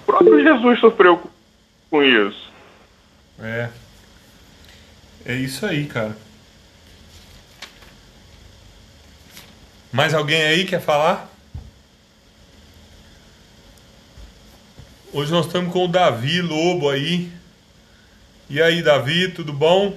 [0.03, 1.23] O próprio Jesus sofreu
[1.89, 2.51] com isso.
[3.39, 3.69] É.
[5.25, 6.15] É isso aí, cara.
[9.91, 11.29] Mais alguém aí quer falar?
[15.13, 17.31] Hoje nós estamos com o Davi Lobo aí.
[18.49, 19.93] E aí, Davi, tudo bom?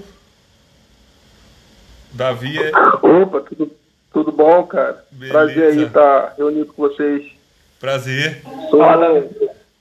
[2.13, 2.71] Davi é.
[3.03, 3.73] Opa, tudo,
[4.13, 5.05] tudo bom, cara?
[5.11, 5.33] Beleza.
[5.33, 7.33] Prazer aí estar reunido com vocês.
[7.81, 8.43] Prazer.
[8.71, 8.83] Sou...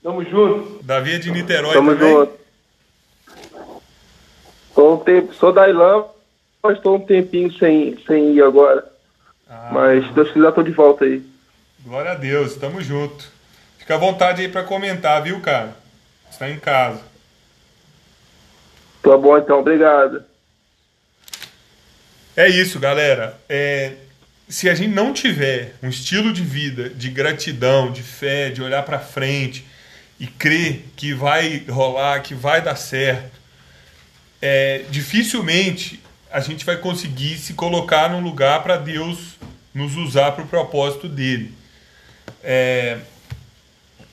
[0.06, 0.84] Tamo junto.
[0.84, 2.14] Davi é de Niterói Tamo também?
[2.14, 2.34] junto.
[4.76, 6.06] Tô um tempo, sou da Ilã,
[6.62, 8.86] mas estou um tempinho sem, sem ir agora.
[9.50, 11.24] Ah, mas se Deus quiser, tô de volta aí.
[11.84, 13.32] Glória a Deus, tamo junto.
[13.80, 15.76] Fica à vontade aí para comentar, viu, cara?
[16.30, 17.02] Está em casa.
[19.02, 20.24] Tá bom, então, obrigado.
[22.38, 23.40] É isso, galera.
[23.50, 23.94] É,
[24.48, 28.84] se a gente não tiver um estilo de vida de gratidão, de fé, de olhar
[28.84, 29.74] para frente
[30.20, 33.40] e crer que vai rolar, que vai dar certo,
[34.42, 36.00] é, dificilmente
[36.32, 39.36] a gente vai conseguir se colocar num lugar para Deus
[39.74, 41.54] nos usar para o propósito dele.
[42.44, 42.98] É,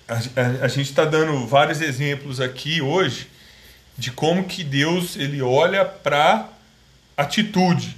[0.09, 3.29] a, a, a gente está dando vários exemplos aqui hoje
[3.97, 6.49] de como que Deus ele olha para
[7.17, 7.97] atitude.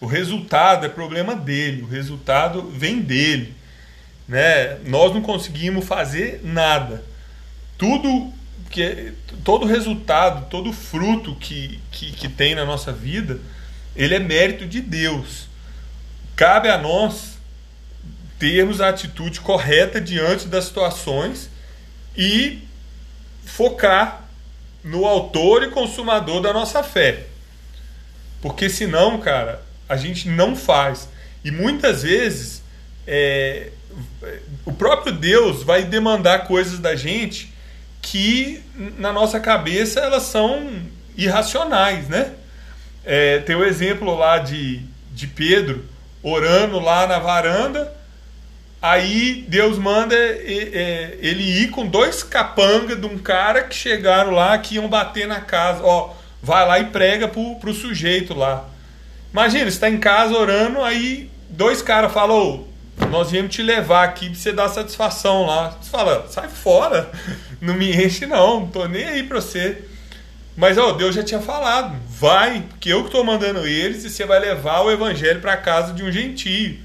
[0.00, 3.54] O resultado é problema dele, o resultado vem dele,
[4.28, 4.78] né?
[4.84, 7.04] Nós não conseguimos fazer nada.
[7.76, 8.32] Tudo
[8.70, 9.12] que
[9.44, 13.38] todo resultado, todo fruto que, que, que tem na nossa vida,
[13.94, 15.46] ele é mérito de Deus.
[16.34, 17.38] Cabe a nós
[18.38, 21.48] termos a atitude correta diante das situações
[22.16, 22.66] e
[23.44, 24.28] focar
[24.82, 27.26] no autor e consumador da nossa fé.
[28.42, 31.08] Porque senão, cara, a gente não faz.
[31.44, 32.62] E muitas vezes
[33.06, 33.70] é,
[34.64, 37.53] o próprio Deus vai demandar coisas da gente
[38.04, 38.62] que
[38.98, 40.82] na nossa cabeça elas são
[41.16, 42.32] irracionais, né?
[43.04, 44.80] É, tem o exemplo lá de,
[45.12, 45.84] de Pedro
[46.22, 47.92] orando lá na varanda
[48.84, 54.74] Aí Deus manda ele ir com dois capangas de um cara que chegaram lá que
[54.74, 55.82] iam bater na casa.
[55.82, 56.10] Ó,
[56.42, 58.66] vai lá e prega pro, pro sujeito lá.
[59.32, 62.66] Imagina, você tá em casa orando, aí dois caras falam,
[63.10, 65.74] nós viemos te levar aqui pra você dar satisfação lá.
[65.80, 67.10] Você fala, sai fora,
[67.64, 69.82] não me enche não, não tô nem aí pra você.
[70.56, 74.24] Mas ó, Deus já tinha falado, vai, porque eu que tô mandando eles e você
[74.24, 76.78] vai levar o evangelho para casa de um gentio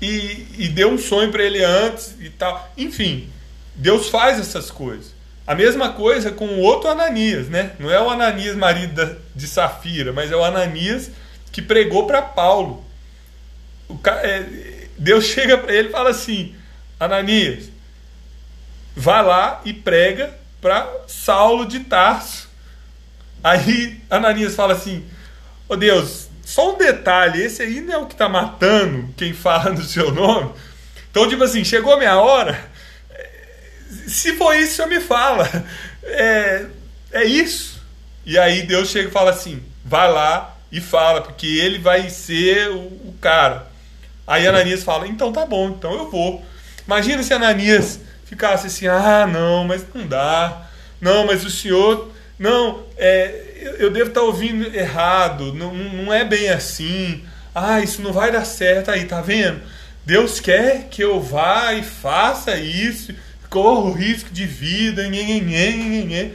[0.00, 2.72] e, e deu um sonho para ele antes e tal.
[2.76, 3.28] Enfim,
[3.76, 5.14] Deus faz essas coisas.
[5.46, 7.72] A mesma coisa com o outro Ananias, né?
[7.78, 11.10] Não é o Ananias marido de Safira, mas é o Ananias
[11.52, 12.84] que pregou para Paulo.
[14.22, 14.44] É,
[14.96, 16.54] Deus chega para ele e fala assim:
[16.98, 17.69] Ananias,
[18.96, 22.48] vai lá e prega para Saulo de Tarso.
[23.42, 25.04] Aí Ananias fala assim:
[25.68, 29.32] Ô oh Deus, só um detalhe, esse aí não é o que está matando quem
[29.32, 30.52] fala no seu nome.
[31.10, 32.68] Então, tipo assim, chegou a minha hora.
[34.06, 35.48] Se for isso, me fala.
[36.02, 36.66] É,
[37.12, 37.80] é isso.
[38.24, 42.68] E aí Deus chega e fala assim: vai lá e fala, porque ele vai ser
[42.70, 43.66] o, o cara.
[44.26, 46.44] Aí Ananias fala: então tá bom, então eu vou.
[46.86, 50.62] Imagina se Ananias ficasse assim: ah, não, mas não dá.
[51.00, 52.10] Não, mas o senhor.
[52.38, 57.22] Não, é, eu devo estar ouvindo errado, não, não é bem assim.
[57.54, 59.60] Ah, isso não vai dar certo aí, tá vendo?
[60.06, 63.14] Deus quer que eu vá e faça isso,
[63.50, 66.30] corra o risco de vida, nhê, nhê, nhê.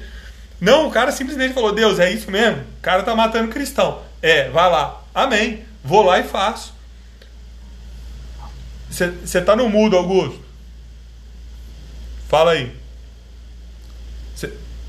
[0.61, 2.61] Não, o cara simplesmente falou: Deus, é isso mesmo?
[2.61, 4.01] O cara tá matando cristão.
[4.21, 5.01] É, vai lá.
[5.13, 5.63] Amém.
[5.83, 6.73] Vou lá e faço.
[8.89, 10.44] Você tá no mudo, Augusto?
[12.27, 12.71] Fala aí.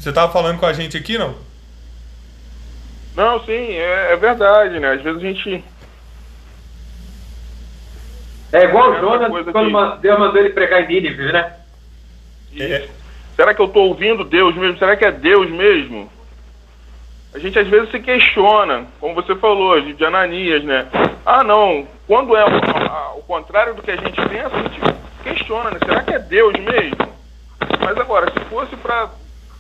[0.07, 1.35] Você tava falando com a gente aqui, não?
[3.17, 4.93] Não, sim, é, é, verdade, né?
[4.93, 5.65] Às vezes a gente.
[8.53, 10.03] É igual o Jonas quando que...
[10.03, 11.57] Deus mandou ele pregar em Nínive, né?
[12.57, 12.89] É.
[13.35, 14.79] Será que eu estou ouvindo Deus mesmo?
[14.79, 16.11] Será que é Deus mesmo?
[17.35, 20.87] A gente às vezes se questiona, como você falou, de Ananias, né?
[21.25, 24.81] Ah, não, quando é o, a, o contrário do que a gente pensa, a gente
[25.25, 25.79] questiona, né?
[25.85, 27.16] Será que é Deus mesmo?
[27.81, 29.11] Mas agora, se fosse para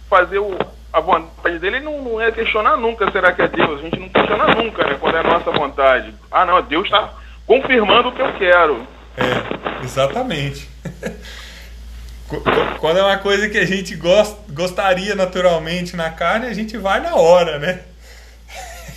[0.09, 0.57] fazer o,
[0.93, 3.81] a vontade dele, ele não, não ia questionar nunca, será que é Deus?
[3.81, 4.97] A gente não questiona nunca, né?
[5.01, 6.15] Quando é a nossa vontade.
[6.31, 7.13] Ah, não, Deus está
[7.47, 8.87] confirmando o que eu quero.
[9.17, 10.69] É, exatamente.
[12.81, 17.01] Quando é uma coisa que a gente gost, gostaria naturalmente na carne, a gente vai
[17.01, 17.81] na hora, né?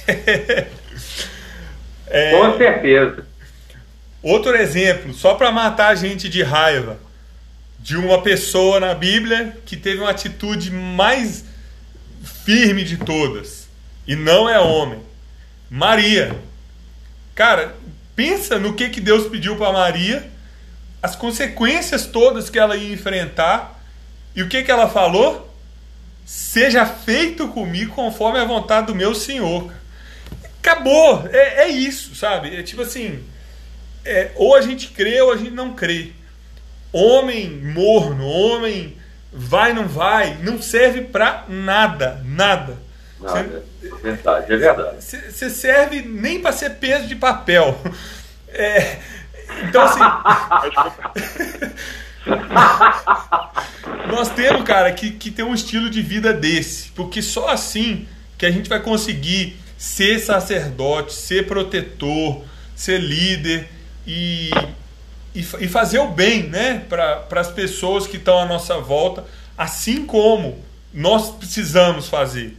[2.11, 2.31] É...
[2.31, 3.23] Com certeza.
[4.23, 6.97] Outro exemplo, só para matar a gente de raiva,
[7.89, 11.43] de uma pessoa na Bíblia que teve uma atitude mais
[12.45, 13.67] firme de todas,
[14.05, 14.99] e não é homem.
[15.71, 16.39] Maria.
[17.33, 17.75] Cara,
[18.15, 20.29] pensa no que, que Deus pediu para Maria
[21.01, 23.83] as consequências todas que ela ia enfrentar.
[24.35, 25.51] E o que, que ela falou?
[26.23, 29.73] Seja feito comigo conforme a vontade do meu Senhor.
[30.59, 31.27] Acabou.
[31.33, 32.55] É, é isso, sabe?
[32.55, 33.23] É tipo assim:
[34.05, 36.18] é, ou a gente crê ou a gente não crê.
[36.91, 38.97] Homem morno, homem
[39.31, 42.21] vai, não vai, não serve pra nada.
[42.25, 42.77] Nada.
[43.19, 43.63] Nada.
[43.83, 45.03] é verdade, é verdade.
[45.03, 47.79] Você serve nem para ser peso de papel.
[48.47, 48.97] É,
[49.67, 49.99] então, assim.
[54.07, 56.89] nós temos, cara, que, que ter um estilo de vida desse.
[56.91, 62.43] Porque só assim que a gente vai conseguir ser sacerdote, ser protetor,
[62.75, 63.67] ser líder
[64.05, 64.49] e,
[65.33, 69.25] e, e fazer o bem né, para as pessoas que estão à nossa volta,
[69.57, 70.63] assim como
[70.93, 72.57] nós precisamos fazer.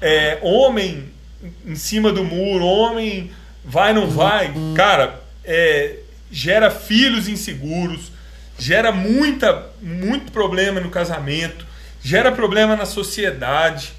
[0.00, 1.12] É, homem
[1.66, 3.30] em cima do muro, homem
[3.64, 5.98] vai, não vai, cara, é,
[6.30, 8.12] gera filhos inseguros,
[8.58, 11.66] gera muita, muito problema no casamento,
[12.02, 13.92] gera problema na sociedade.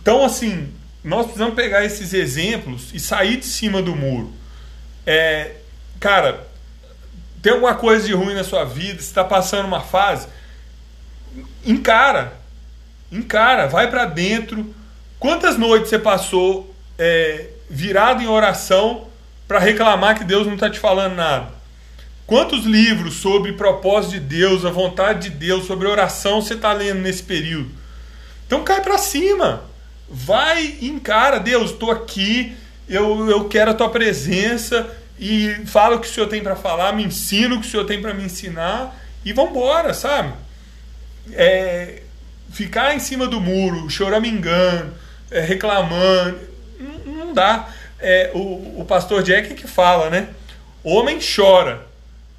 [0.00, 4.32] Então, assim, nós precisamos pegar esses exemplos e sair de cima do muro.
[5.06, 5.52] É,
[6.00, 6.47] cara,
[7.42, 10.26] tem alguma coisa de ruim na sua vida, está passando uma fase,
[11.64, 12.32] encara,
[13.12, 14.74] encara, vai para dentro.
[15.18, 19.06] Quantas noites você passou é, virado em oração
[19.46, 21.58] para reclamar que Deus não está te falando nada?
[22.26, 27.00] Quantos livros sobre propósito de Deus, a vontade de Deus, sobre oração você está lendo
[27.00, 27.70] nesse período?
[28.46, 29.62] Então cai para cima.
[30.10, 31.38] Vai encara.
[31.38, 32.54] Deus, estou aqui,
[32.88, 36.92] eu, eu quero a tua presença e fala o que o Senhor tem para falar,
[36.92, 40.32] me ensina o que o Senhor tem para me ensinar e vambora, sabe?
[41.32, 42.02] É,
[42.50, 44.94] ficar em cima do muro, choramingando,
[45.30, 46.38] é, reclamando,
[46.78, 50.28] não, não dá é, o, o pastor Jack que fala, né?
[50.84, 51.86] Homem chora,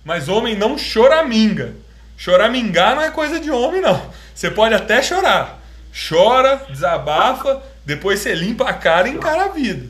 [0.03, 1.73] mas homem não choraminga.
[2.17, 4.01] Choramingar não é coisa de homem, não.
[4.33, 5.61] Você pode até chorar.
[6.07, 9.87] Chora, desabafa, depois você limpa a cara e encara a vida.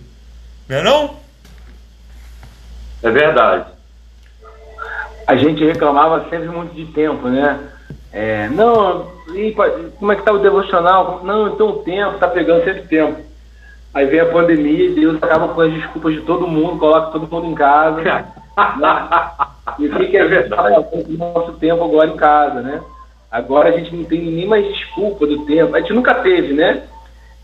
[0.68, 1.20] Não é não?
[3.02, 3.66] É verdade.
[5.28, 7.60] A gente reclamava sempre muito de tempo, né?
[8.12, 9.56] É, não, e,
[10.00, 11.22] como é que tá o devocional?
[11.24, 13.22] Não, então o tempo, tá pegando sempre tempo.
[13.94, 17.32] Aí vem a pandemia e Deus acaba com as desculpas de todo mundo, coloca todo
[17.32, 18.02] mundo em casa.
[18.02, 18.26] né?
[19.78, 22.82] E o que, que a gente está fazendo nosso tempo agora em casa, né?
[23.32, 25.76] Agora a gente não tem nem mais desculpa do tempo.
[25.76, 26.84] A gente nunca teve, né?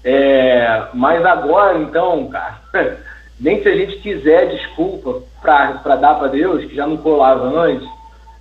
[0.04, 2.28] É, mas agora, então,
[2.74, 3.00] cara,
[3.40, 7.88] nem se a gente quiser desculpa para dar para Deus, que já não colava antes,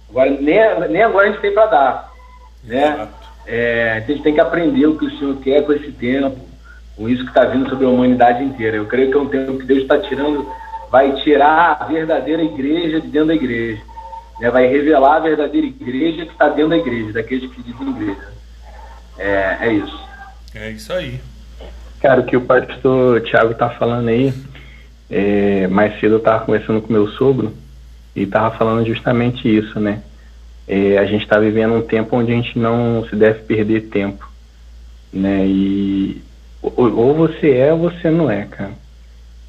[0.09, 2.13] agora nem, nem agora a gente tem para dar.
[2.65, 3.09] Né?
[3.47, 6.55] É, a gente tem que aprender o que o Senhor quer com esse tempo
[6.97, 8.77] com isso que está vindo sobre a humanidade inteira.
[8.77, 10.49] Eu creio que é um tempo que Deus está tirando,
[10.91, 13.83] vai tirar a verdadeira igreja de dentro da igreja.
[14.41, 14.51] Né?
[14.51, 18.29] Vai revelar a verdadeira igreja que está dentro da igreja, daqueles que dizem igreja.
[19.19, 20.01] É, é isso.
[20.55, 21.21] É isso aí.
[22.01, 24.33] Cara, o que o pastor Tiago está falando aí,
[25.11, 27.53] é, mais cedo eu estava conversando com meu sogro
[28.15, 30.03] e estava falando justamente isso, né?
[30.67, 34.29] É, a gente está vivendo um tempo onde a gente não se deve perder tempo,
[35.13, 35.45] né?
[35.47, 36.23] E
[36.63, 38.73] ou você é ou você não é, cara.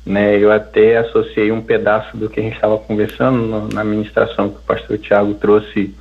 [0.06, 4.50] Né, eu até associei um pedaço do que a gente estava conversando no, na ministração
[4.50, 5.96] que o pastor Tiago trouxe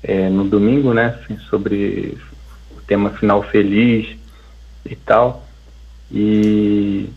[0.00, 2.16] é, no domingo, né, assim, sobre
[2.76, 4.16] o tema final feliz
[4.84, 5.44] e tal.
[6.08, 7.08] E,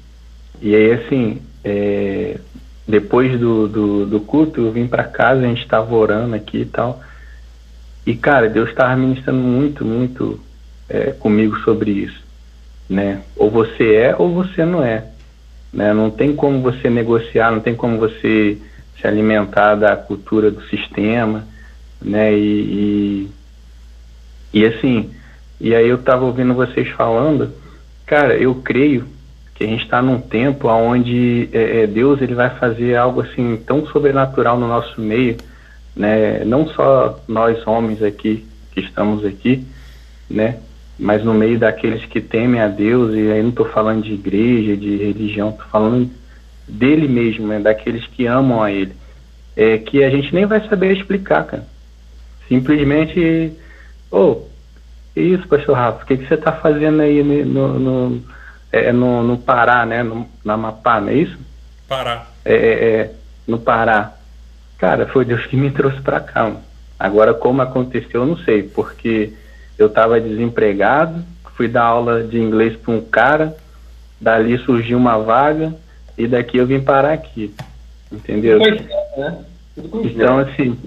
[0.61, 2.39] e aí, assim, é,
[2.87, 6.65] depois do, do, do, culto, eu vim para casa, a gente estava orando aqui e
[6.65, 7.01] tal.
[8.05, 10.39] E, cara, Deus estava ministrando muito, muito
[10.87, 12.25] é, comigo sobre isso
[12.89, 13.21] né?
[13.35, 15.05] Ou você é ou você não é,
[15.73, 15.93] né?
[15.93, 18.57] Não tem como você negociar, não tem como você
[18.99, 21.45] se alimentar da cultura do sistema,
[22.01, 22.33] né?
[22.33, 23.29] E,
[24.53, 25.11] e, e assim,
[25.59, 27.51] e aí eu estava ouvindo vocês falando,
[28.05, 29.07] cara, eu creio
[29.55, 33.55] que a gente está num tempo onde é, é, Deus ele vai fazer algo assim
[33.65, 35.37] tão sobrenatural no nosso meio,
[35.95, 36.43] né?
[36.43, 39.65] Não só nós homens aqui que estamos aqui,
[40.29, 40.57] né?
[40.99, 44.75] Mas no meio daqueles que temem a Deus e aí não estou falando de igreja,
[44.75, 46.09] de religião, estou falando
[46.67, 47.57] dele mesmo, né?
[47.59, 48.91] Daqueles que amam a Ele,
[49.55, 51.65] é que a gente nem vai saber explicar, cara.
[52.49, 53.53] Simplesmente,
[54.11, 54.41] ô, oh,
[55.15, 58.21] isso, Pastor Rafa, o que, que você está fazendo aí no, no
[58.71, 60.03] é, é, no, no Pará, né?
[60.03, 61.37] No, na Amapá, não é isso?
[61.87, 62.27] Pará.
[62.43, 63.11] É, é, é,
[63.47, 64.13] no Pará.
[64.77, 66.43] Cara, foi Deus que me trouxe para cá.
[66.43, 66.61] Mano.
[66.99, 69.33] Agora, como aconteceu, eu não sei, porque
[69.77, 71.23] eu estava desempregado,
[71.55, 73.55] fui dar aula de inglês para um cara,
[74.19, 75.73] dali surgiu uma vaga,
[76.17, 77.53] e daqui eu vim parar aqui.
[78.11, 78.59] Entendeu?
[78.59, 79.45] Né?
[80.03, 80.77] Então, assim,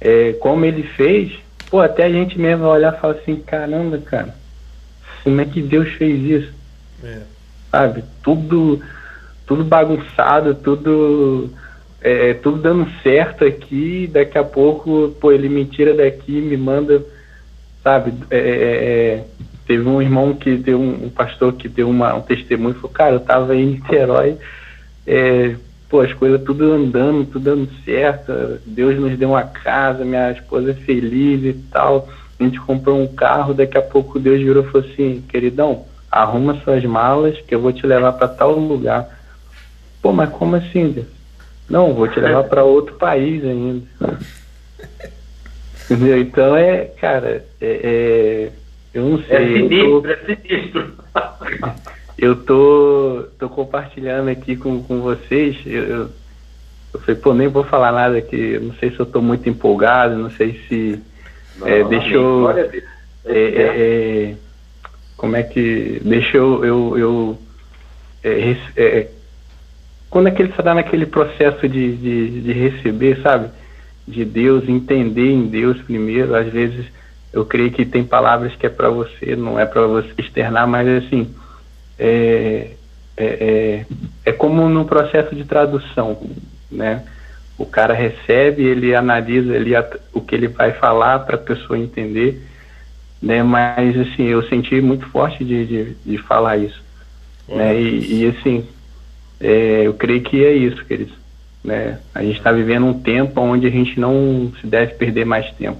[0.00, 1.32] é, como ele fez,
[1.70, 4.34] pô, até a gente mesmo vai olhar e falar assim, caramba, cara,
[5.24, 6.59] como é que Deus fez isso?
[7.02, 7.20] É.
[7.70, 8.04] Sabe?
[8.22, 8.80] Tudo,
[9.46, 11.50] tudo bagunçado, tudo.
[12.02, 17.04] É, tudo dando certo aqui, daqui a pouco, pô, ele me tira daqui, me manda,
[17.84, 18.14] sabe?
[18.30, 19.24] É, é, é
[19.70, 23.14] teve um irmão que deu um, um, pastor que deu uma, um testemunho falou, cara,
[23.14, 24.36] eu tava em Niterói,
[25.06, 25.54] é,
[25.88, 28.32] pô, as coisas tudo andando, tudo dando certo,
[28.66, 32.08] Deus nos deu uma casa, minha esposa é feliz e tal,
[32.40, 36.60] a gente comprou um carro, daqui a pouco Deus virou e falou assim, queridão, arruma
[36.64, 39.08] suas malas que eu vou te levar para tal lugar.
[40.02, 40.90] Pô, mas como assim?
[40.90, 41.06] Deus?
[41.68, 43.86] Não, vou te levar para outro país ainda.
[45.84, 46.20] Entendeu?
[46.20, 48.52] Então é, cara, é, é,
[48.92, 49.36] eu não sei.
[49.36, 50.94] É sinistro, tô, é sinistro.
[52.18, 55.58] eu tô, tô compartilhando aqui com, com vocês.
[55.64, 56.10] Eu, eu,
[56.94, 58.58] eu falei, pô, nem vou falar nada aqui.
[58.58, 61.00] Não sei se eu tô muito empolgado, não sei se.
[61.58, 62.50] Não, é, deixou.
[62.50, 62.70] É,
[63.26, 64.34] é, é
[65.20, 67.38] como é que deixa eu, eu, eu
[68.24, 69.08] é, é,
[70.08, 73.50] quando é que ele está naquele processo de, de, de, receber, sabe,
[74.08, 76.86] de Deus, entender em Deus primeiro, às vezes
[77.34, 80.88] eu creio que tem palavras que é para você, não é para você externar, mas
[80.88, 81.30] assim,
[81.98, 82.70] é,
[83.14, 83.86] é, é,
[84.24, 86.18] é como no processo de tradução,
[86.72, 87.04] né?
[87.58, 89.72] O cara recebe, ele analisa ele,
[90.14, 92.42] o que ele vai falar para a pessoa entender
[93.20, 93.42] né?
[93.42, 96.82] Mas assim, eu senti muito forte de, de, de falar isso,
[97.48, 97.80] né?
[97.80, 98.66] E, e assim,
[99.40, 101.14] é, eu creio que é isso, queridos,
[101.62, 101.98] né?
[102.14, 105.78] A gente está vivendo um tempo onde a gente não se deve perder mais tempo,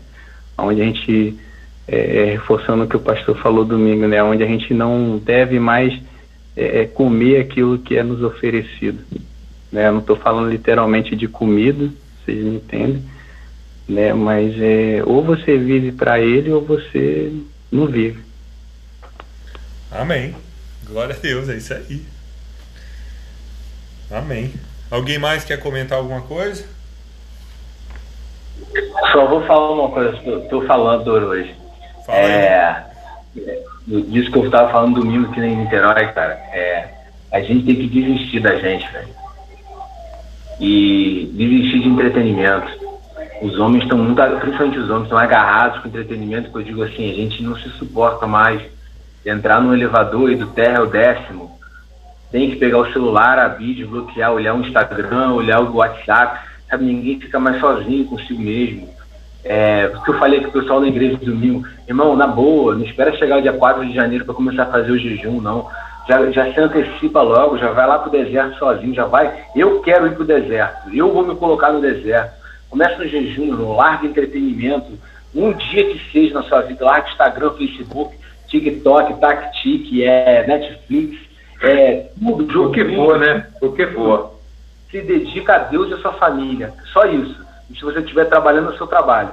[0.58, 1.36] onde a gente
[1.88, 4.22] é, é, reforçando o que o pastor falou domingo, né?
[4.22, 5.98] Onde a gente não deve mais
[6.56, 8.98] é, é comer aquilo que é nos oferecido,
[9.72, 9.88] né?
[9.88, 11.88] Eu não estou falando literalmente de comida,
[12.24, 13.02] vocês me entendem
[13.90, 14.12] né?
[14.12, 17.32] Mas é, ou você vive para ele ou você
[17.70, 18.22] não vive.
[19.90, 20.34] Amém.
[20.86, 22.02] Glória a Deus, é isso aí.
[24.10, 24.52] Amém.
[24.90, 26.64] Alguém mais quer comentar alguma coisa?
[29.12, 30.16] Só vou falar uma coisa
[30.48, 31.54] tô falando hoje.
[32.06, 32.84] Fala é,
[33.86, 36.34] disso que eu estava falando domingo aqui em Niterói, cara.
[36.52, 36.88] É,
[37.32, 39.08] a gente tem que desistir da gente, velho.
[40.60, 42.79] E desistir de entretenimento
[43.40, 47.10] os homens estão muito, principalmente os homens, estão agarrados com entretenimento, que eu digo assim,
[47.10, 48.60] a gente não se suporta mais
[49.24, 51.58] entrar no elevador e do terra ao décimo,
[52.30, 57.18] tem que pegar o celular, abrir, desbloquear, olhar o Instagram, olhar o WhatsApp, sabe, ninguém
[57.18, 58.88] fica mais sozinho consigo mesmo.
[59.42, 62.84] É, porque eu falei com o pessoal na igreja de domingo, irmão, na boa, não
[62.84, 65.66] espera chegar o dia 4 de janeiro para começar a fazer o jejum, não.
[66.06, 69.44] Já, já se antecipa logo, já vai lá pro deserto sozinho, já vai.
[69.56, 72.39] Eu quero ir pro deserto, eu vou me colocar no deserto
[72.70, 74.98] Começa no jejum, no largo entretenimento.
[75.34, 78.16] Um dia que seja na sua vida, larga Instagram, Facebook,
[78.46, 81.18] TikTok, TacTic, é, Netflix,
[81.62, 82.68] é tudo.
[82.68, 83.46] O que for, né?
[83.60, 84.38] O que for.
[84.90, 86.72] Se dedica a Deus e a sua família.
[86.92, 87.44] Só isso.
[87.70, 89.30] E se você estiver trabalhando no seu trabalho.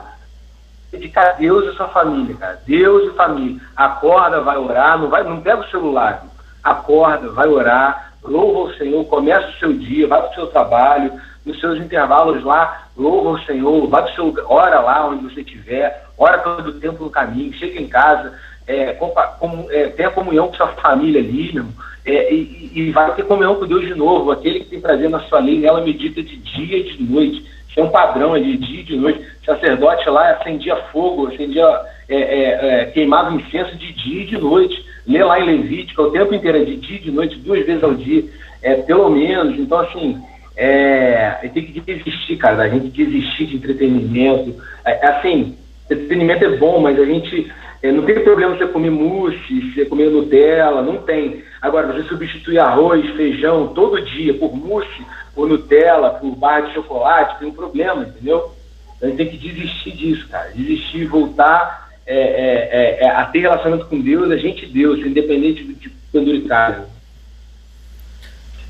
[0.91, 2.61] Dedicar a Deus e a sua família, cara.
[2.65, 3.59] Deus e família.
[3.75, 6.25] Acorda, vai orar, não, vai, não pega o celular.
[6.63, 11.19] Acorda, vai orar, louva o Senhor, começa o seu dia, vai para o seu trabalho,
[11.47, 16.05] nos seus intervalos lá, louva o Senhor, vai pro seu, ora lá onde você estiver,
[16.17, 18.33] ora todo o tempo no caminho, chega em casa,
[18.67, 21.65] é, com, com, é, tenha comunhão com sua família ali, meu,
[22.05, 25.19] é, e, e, vai ter comunhão com Deus de novo, aquele que tem prazer na
[25.21, 27.45] sua lei, nela medita de dia e de noite.
[27.69, 29.19] Isso é um padrão, é de dia e de noite.
[29.19, 31.67] O sacerdote lá acendia fogo, acendia,
[32.07, 34.85] é, é, é, queimava incenso de dia e de noite.
[35.05, 37.83] Lê lá em Levítico, o tempo inteiro é de dia e de noite, duas vezes
[37.83, 38.23] ao dia,
[38.61, 39.57] é, pelo menos.
[39.59, 40.21] Então, assim,
[40.57, 44.55] é, tem que desistir, cara, da gente desistir de entretenimento.
[44.83, 45.55] É, é, assim,
[45.85, 47.51] entretenimento é bom, mas a gente
[47.83, 51.43] é, não tem problema você comer mousse, você comer Nutella, não tem.
[51.61, 55.05] Agora, você substituir arroz, feijão todo dia por mousse,
[55.35, 58.51] por Nutella, por barra de chocolate, tem um problema, entendeu?
[58.97, 60.49] Então, a gente tem que desistir disso, cara.
[60.55, 65.63] Desistir e voltar é, é, é, a ter relacionamento com Deus, a gente Deus, independente
[65.63, 66.96] do tipo penduricário.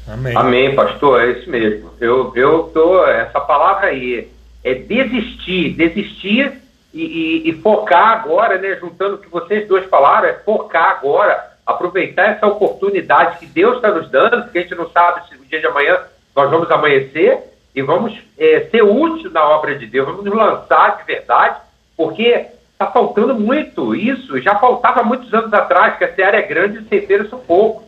[0.08, 0.36] Amém.
[0.36, 1.92] Amém, pastor, é isso mesmo.
[2.00, 4.30] Eu, eu tô, essa palavra aí
[4.64, 6.54] é desistir, desistir
[6.94, 11.52] e, e, e, focar agora, né, juntando o que vocês dois falaram, é focar agora,
[11.66, 15.46] aproveitar essa oportunidade que Deus está nos dando, porque a gente não sabe se o
[15.46, 16.00] dia de amanhã
[16.36, 17.40] nós vamos amanhecer
[17.76, 21.58] e vamos é, ser úteis na obra de Deus, vamos nos lançar de verdade,
[21.96, 26.78] porque está faltando muito isso, já faltava muitos anos atrás, que a Seara é grande
[26.78, 27.87] e os ceifeiros são poucos.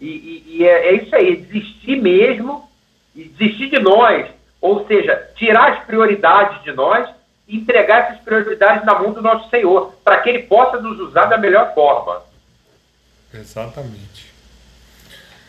[0.00, 2.68] E, e, e é, é, isso aí, desistir mesmo,
[3.14, 4.26] e desistir de nós,
[4.60, 7.08] ou seja, tirar as prioridades de nós
[7.46, 11.26] e entregar essas prioridades na mão do nosso Senhor, para que Ele possa nos usar
[11.26, 12.22] da melhor forma.
[13.34, 14.32] Exatamente.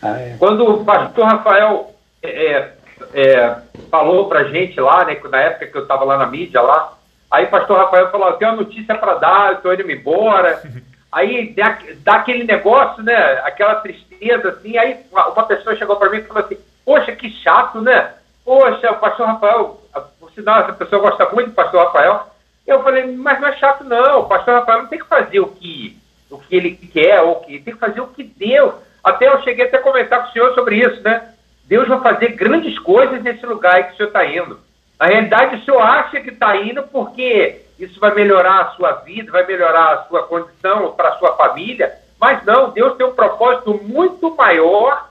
[0.01, 0.35] Ah, é.
[0.37, 2.73] Quando o pastor Rafael é, é,
[3.13, 3.57] é
[3.89, 6.97] falou para gente lá, né, na época que eu estava lá na mídia, lá,
[7.29, 10.61] aí o pastor Rafael falou: Eu tenho uma notícia para dar, eu estou indo embora.
[11.11, 14.77] aí dá, dá aquele negócio, né, aquela tristeza, assim.
[14.77, 18.13] Aí uma pessoa chegou para mim e falou assim: Poxa, que chato, né?
[18.43, 19.81] Poxa, o pastor Rafael
[20.19, 22.27] por sinal, essa pessoa gosta muito do pastor Rafael.
[22.65, 25.47] Eu falei, mas não é chato não, o pastor Rafael não tem que fazer o
[25.47, 25.97] que,
[26.29, 28.73] o que ele quer, ou que tem que fazer o que Deus.
[29.03, 31.33] Até eu cheguei até a comentar com o senhor sobre isso, né?
[31.65, 34.59] Deus vai fazer grandes coisas nesse lugar que o senhor está indo.
[34.99, 39.31] Na realidade, o senhor acha que está indo porque isso vai melhorar a sua vida,
[39.31, 41.91] vai melhorar a sua condição para a sua família,
[42.21, 45.09] mas não, Deus tem um propósito muito maior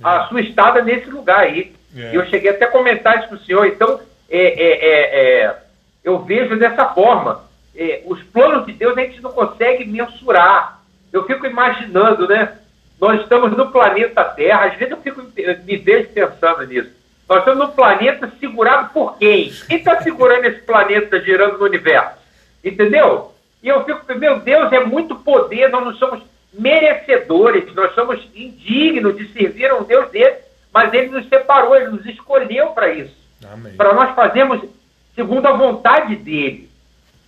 [0.00, 0.28] a é.
[0.28, 1.74] sua estada nesse lugar aí.
[1.96, 2.16] É.
[2.16, 3.98] Eu cheguei até a comentar isso com o senhor, então
[4.30, 5.56] é, é, é, é,
[6.04, 7.42] eu vejo dessa forma.
[7.76, 10.80] É, os planos de Deus a gente não consegue mensurar.
[11.12, 12.56] Eu fico imaginando, né?
[13.00, 15.22] Nós estamos no planeta Terra, às vezes eu fico
[15.64, 16.90] me vejo pensando nisso.
[17.28, 19.50] Nós estamos no planeta segurado por quem?
[19.50, 22.16] Quem está segurando esse planeta girando no universo?
[22.62, 23.32] Entendeu?
[23.60, 26.22] E eu fico, meu Deus, é muito poder, nós não somos
[26.58, 31.88] merecedores, nós somos indignos de servir a um Deus desse, mas ele nos separou, ele
[31.88, 33.24] nos escolheu para isso
[33.76, 34.62] para nós fazermos
[35.14, 36.68] segundo a vontade dele.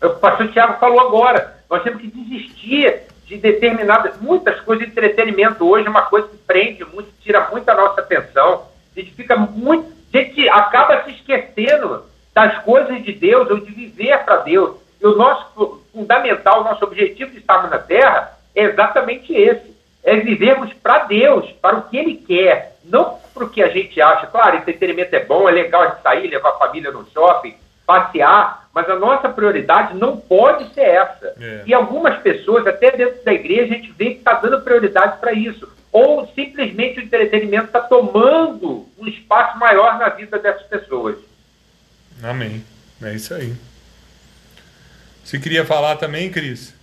[0.02, 5.68] O pastor Tiago falou agora, nós temos que desistir de determinadas, muitas coisas de entretenimento
[5.68, 8.66] hoje é uma coisa que prende muito, tira muito a nossa atenção.
[8.94, 13.72] A gente fica muito, a gente acaba se esquecendo das coisas de Deus ou de
[13.72, 14.76] viver para Deus.
[15.00, 20.16] E o nosso fundamental, o nosso objetivo de estarmos na Terra é exatamente esse: é
[20.16, 24.26] vivermos para Deus, para o que Ele quer, não para o que a gente acha.
[24.26, 27.54] Claro, entretenimento é bom, é legal a gente sair, levar a família no shopping,
[27.86, 31.34] passear, mas a nossa prioridade não pode ser essa.
[31.40, 31.62] É.
[31.66, 35.32] E algumas pessoas, até dentro da igreja, a gente vê que está dando prioridade para
[35.32, 35.68] isso.
[35.92, 41.16] Ou simplesmente o entretenimento está tomando um espaço maior na vida dessas pessoas.
[42.22, 42.64] Amém.
[43.02, 43.54] É isso aí.
[45.24, 46.75] Você queria falar também, Cris?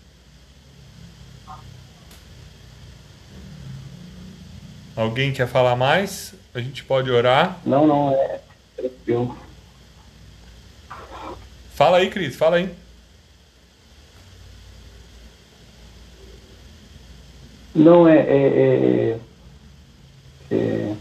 [4.96, 6.36] Alguém quer falar mais?
[6.54, 7.58] A gente pode orar?
[7.66, 8.40] Não, não, é
[8.78, 9.36] tranquilo.
[11.74, 12.70] Fala aí, Cris, fala aí.
[17.74, 19.18] Não, é, é,
[20.52, 20.94] é, é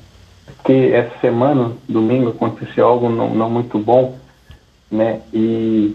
[0.64, 4.16] que essa semana, domingo, aconteceu algo não, não muito bom,
[4.90, 5.20] né?
[5.34, 5.94] E,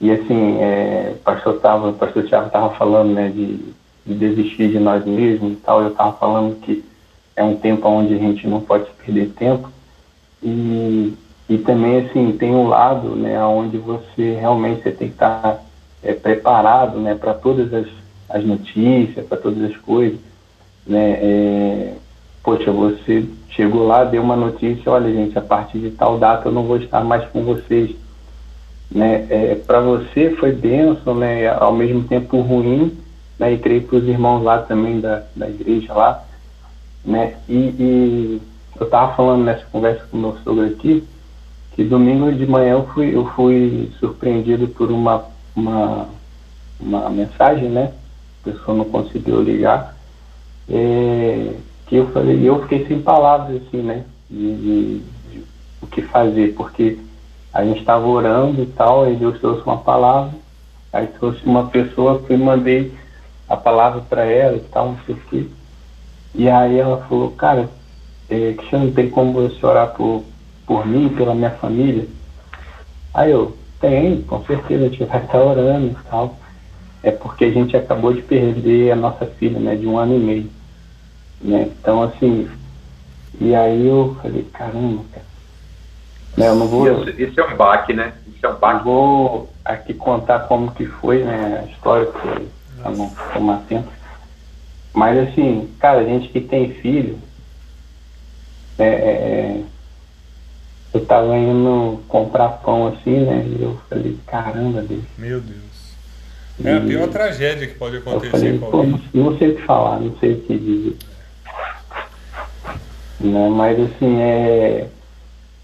[0.00, 3.58] e assim, é, o pastor, tava, o pastor Tiago estava falando, né, de,
[4.06, 5.82] de desistir de nós mesmos e tal.
[5.82, 6.87] Eu estava falando que
[7.38, 9.70] é um tempo onde a gente não pode perder tempo.
[10.42, 11.14] E,
[11.48, 15.62] e também, assim, tem um lado, né, onde você realmente você tem que estar
[16.02, 17.86] é, preparado, né, para todas as,
[18.28, 20.18] as notícias, para todas as coisas,
[20.84, 21.92] né, é,
[22.42, 26.52] poxa, você chegou lá, deu uma notícia, olha, gente, a partir de tal data eu
[26.52, 27.94] não vou estar mais com vocês,
[28.90, 32.98] né, é, para você foi benção, né, ao mesmo tempo ruim,
[33.38, 36.24] né, e creio para os irmãos lá também da, da igreja lá,
[37.04, 37.36] né?
[37.48, 38.42] E, e
[38.78, 41.06] eu estava falando nessa conversa com o meu sogro aqui
[41.78, 45.24] que domingo de manhã eu fui, eu fui surpreendido por uma,
[45.54, 46.08] uma,
[46.80, 47.92] uma mensagem, né?
[48.42, 49.96] A pessoa não conseguiu ligar.
[50.68, 51.54] É,
[51.86, 54.04] que eu falei, eu fiquei sem palavras assim, né?
[54.28, 54.98] De, de,
[55.30, 55.44] de
[55.80, 56.98] o que fazer, porque
[57.54, 60.32] a gente estava orando e tal, e Deus trouxe uma palavra,
[60.92, 62.92] aí trouxe uma pessoa que eu mandei
[63.48, 65.46] a palavra para ela e tal, não sei o quê.
[66.38, 67.68] E aí ela falou, cara,
[68.30, 70.22] é, Cristiano, tem como você orar por,
[70.64, 72.06] por mim, pela minha família?
[73.12, 76.36] Aí eu, Tem, com certeza, a gente vai estar orando e tal.
[77.02, 80.18] É porque a gente acabou de perder a nossa filha, né, de um ano e
[80.20, 80.50] meio.
[81.40, 81.70] Né?
[81.80, 82.48] Então, assim,
[83.40, 85.26] e aí eu falei, caramba, cara.
[86.36, 86.86] Né, eu não vou.
[86.86, 88.12] Isso, isso, é um baque, né?
[88.28, 88.84] Isso é um baque.
[88.84, 91.64] Vou aqui contar como que foi, né?
[91.64, 92.48] A história que
[92.80, 93.97] pra não tomar tempo.
[94.98, 97.20] Mas assim, cara, a gente que tem filho,
[98.76, 99.62] é, é, é
[100.92, 103.46] eu tava indo comprar pão assim, né?
[103.46, 105.04] E eu falei, caramba, Deus.
[105.16, 105.94] Meu Deus.
[106.64, 109.00] É a pior tragédia que pode acontecer falei, com alguém.
[109.14, 110.96] Não sei o que falar, não sei o que dizer.
[113.20, 113.48] Né?
[113.50, 114.88] Mas assim, é.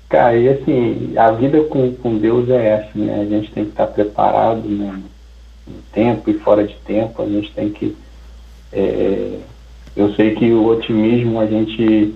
[0.08, 3.20] Cara, e assim, a vida com, com Deus é essa, né?
[3.20, 5.02] A gente tem que estar preparado né?
[5.66, 7.96] no tempo e fora de tempo, a gente tem que.
[8.74, 9.38] É,
[9.96, 12.14] eu sei que o otimismo, a gente,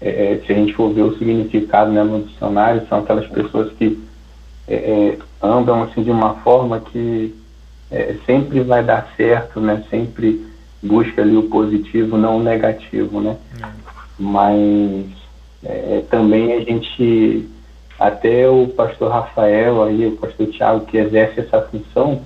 [0.00, 4.02] é, se a gente for ver o significado né, no dicionário, são aquelas pessoas que
[4.66, 7.34] é, é andam assim de uma forma que
[7.90, 9.84] é, sempre vai dar certo, né?
[9.90, 10.46] Sempre
[10.82, 13.36] busca ali o positivo, não o negativo, né?
[14.18, 15.06] Mas
[15.62, 17.48] é, também a gente,
[17.98, 22.22] até o pastor Rafael aí, o pastor Tiago, que exerce essa função,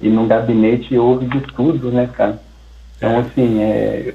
[0.00, 2.42] e no gabinete ouve de tudo, né, cara?
[3.04, 4.14] Então, assim, é,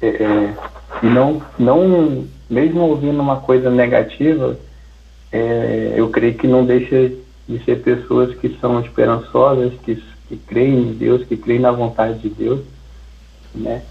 [0.00, 0.54] é, é,
[1.02, 4.58] e não, não, mesmo ouvindo uma coisa negativa,
[5.30, 7.12] é, eu creio que não deixa
[7.46, 12.20] de ser pessoas que são esperançosas, que, que creem em Deus, que creem na vontade
[12.20, 12.60] de Deus,
[13.54, 13.82] né?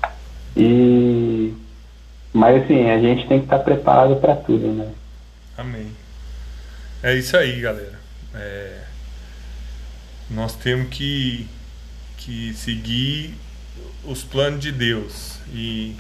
[0.58, 1.54] E,
[2.34, 4.92] mas assim, a gente tem que estar preparado para tudo, né?
[5.56, 5.92] Amém.
[7.04, 8.00] É isso aí, galera.
[8.34, 8.80] É,
[10.32, 11.48] nós temos que,
[12.18, 13.36] que seguir
[14.04, 15.96] os planos de Deus e,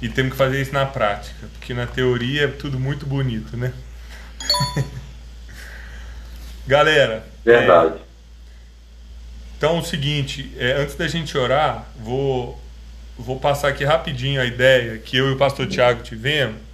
[0.00, 3.72] e temos que fazer isso na prática, porque na teoria é tudo muito bonito, né?
[6.66, 7.26] Galera.
[7.44, 7.94] Verdade.
[7.94, 8.06] É,
[9.56, 12.60] então, é o seguinte, é, antes da gente orar, vou,
[13.16, 16.65] vou passar aqui rapidinho a ideia que eu e o pastor Tiago tivemos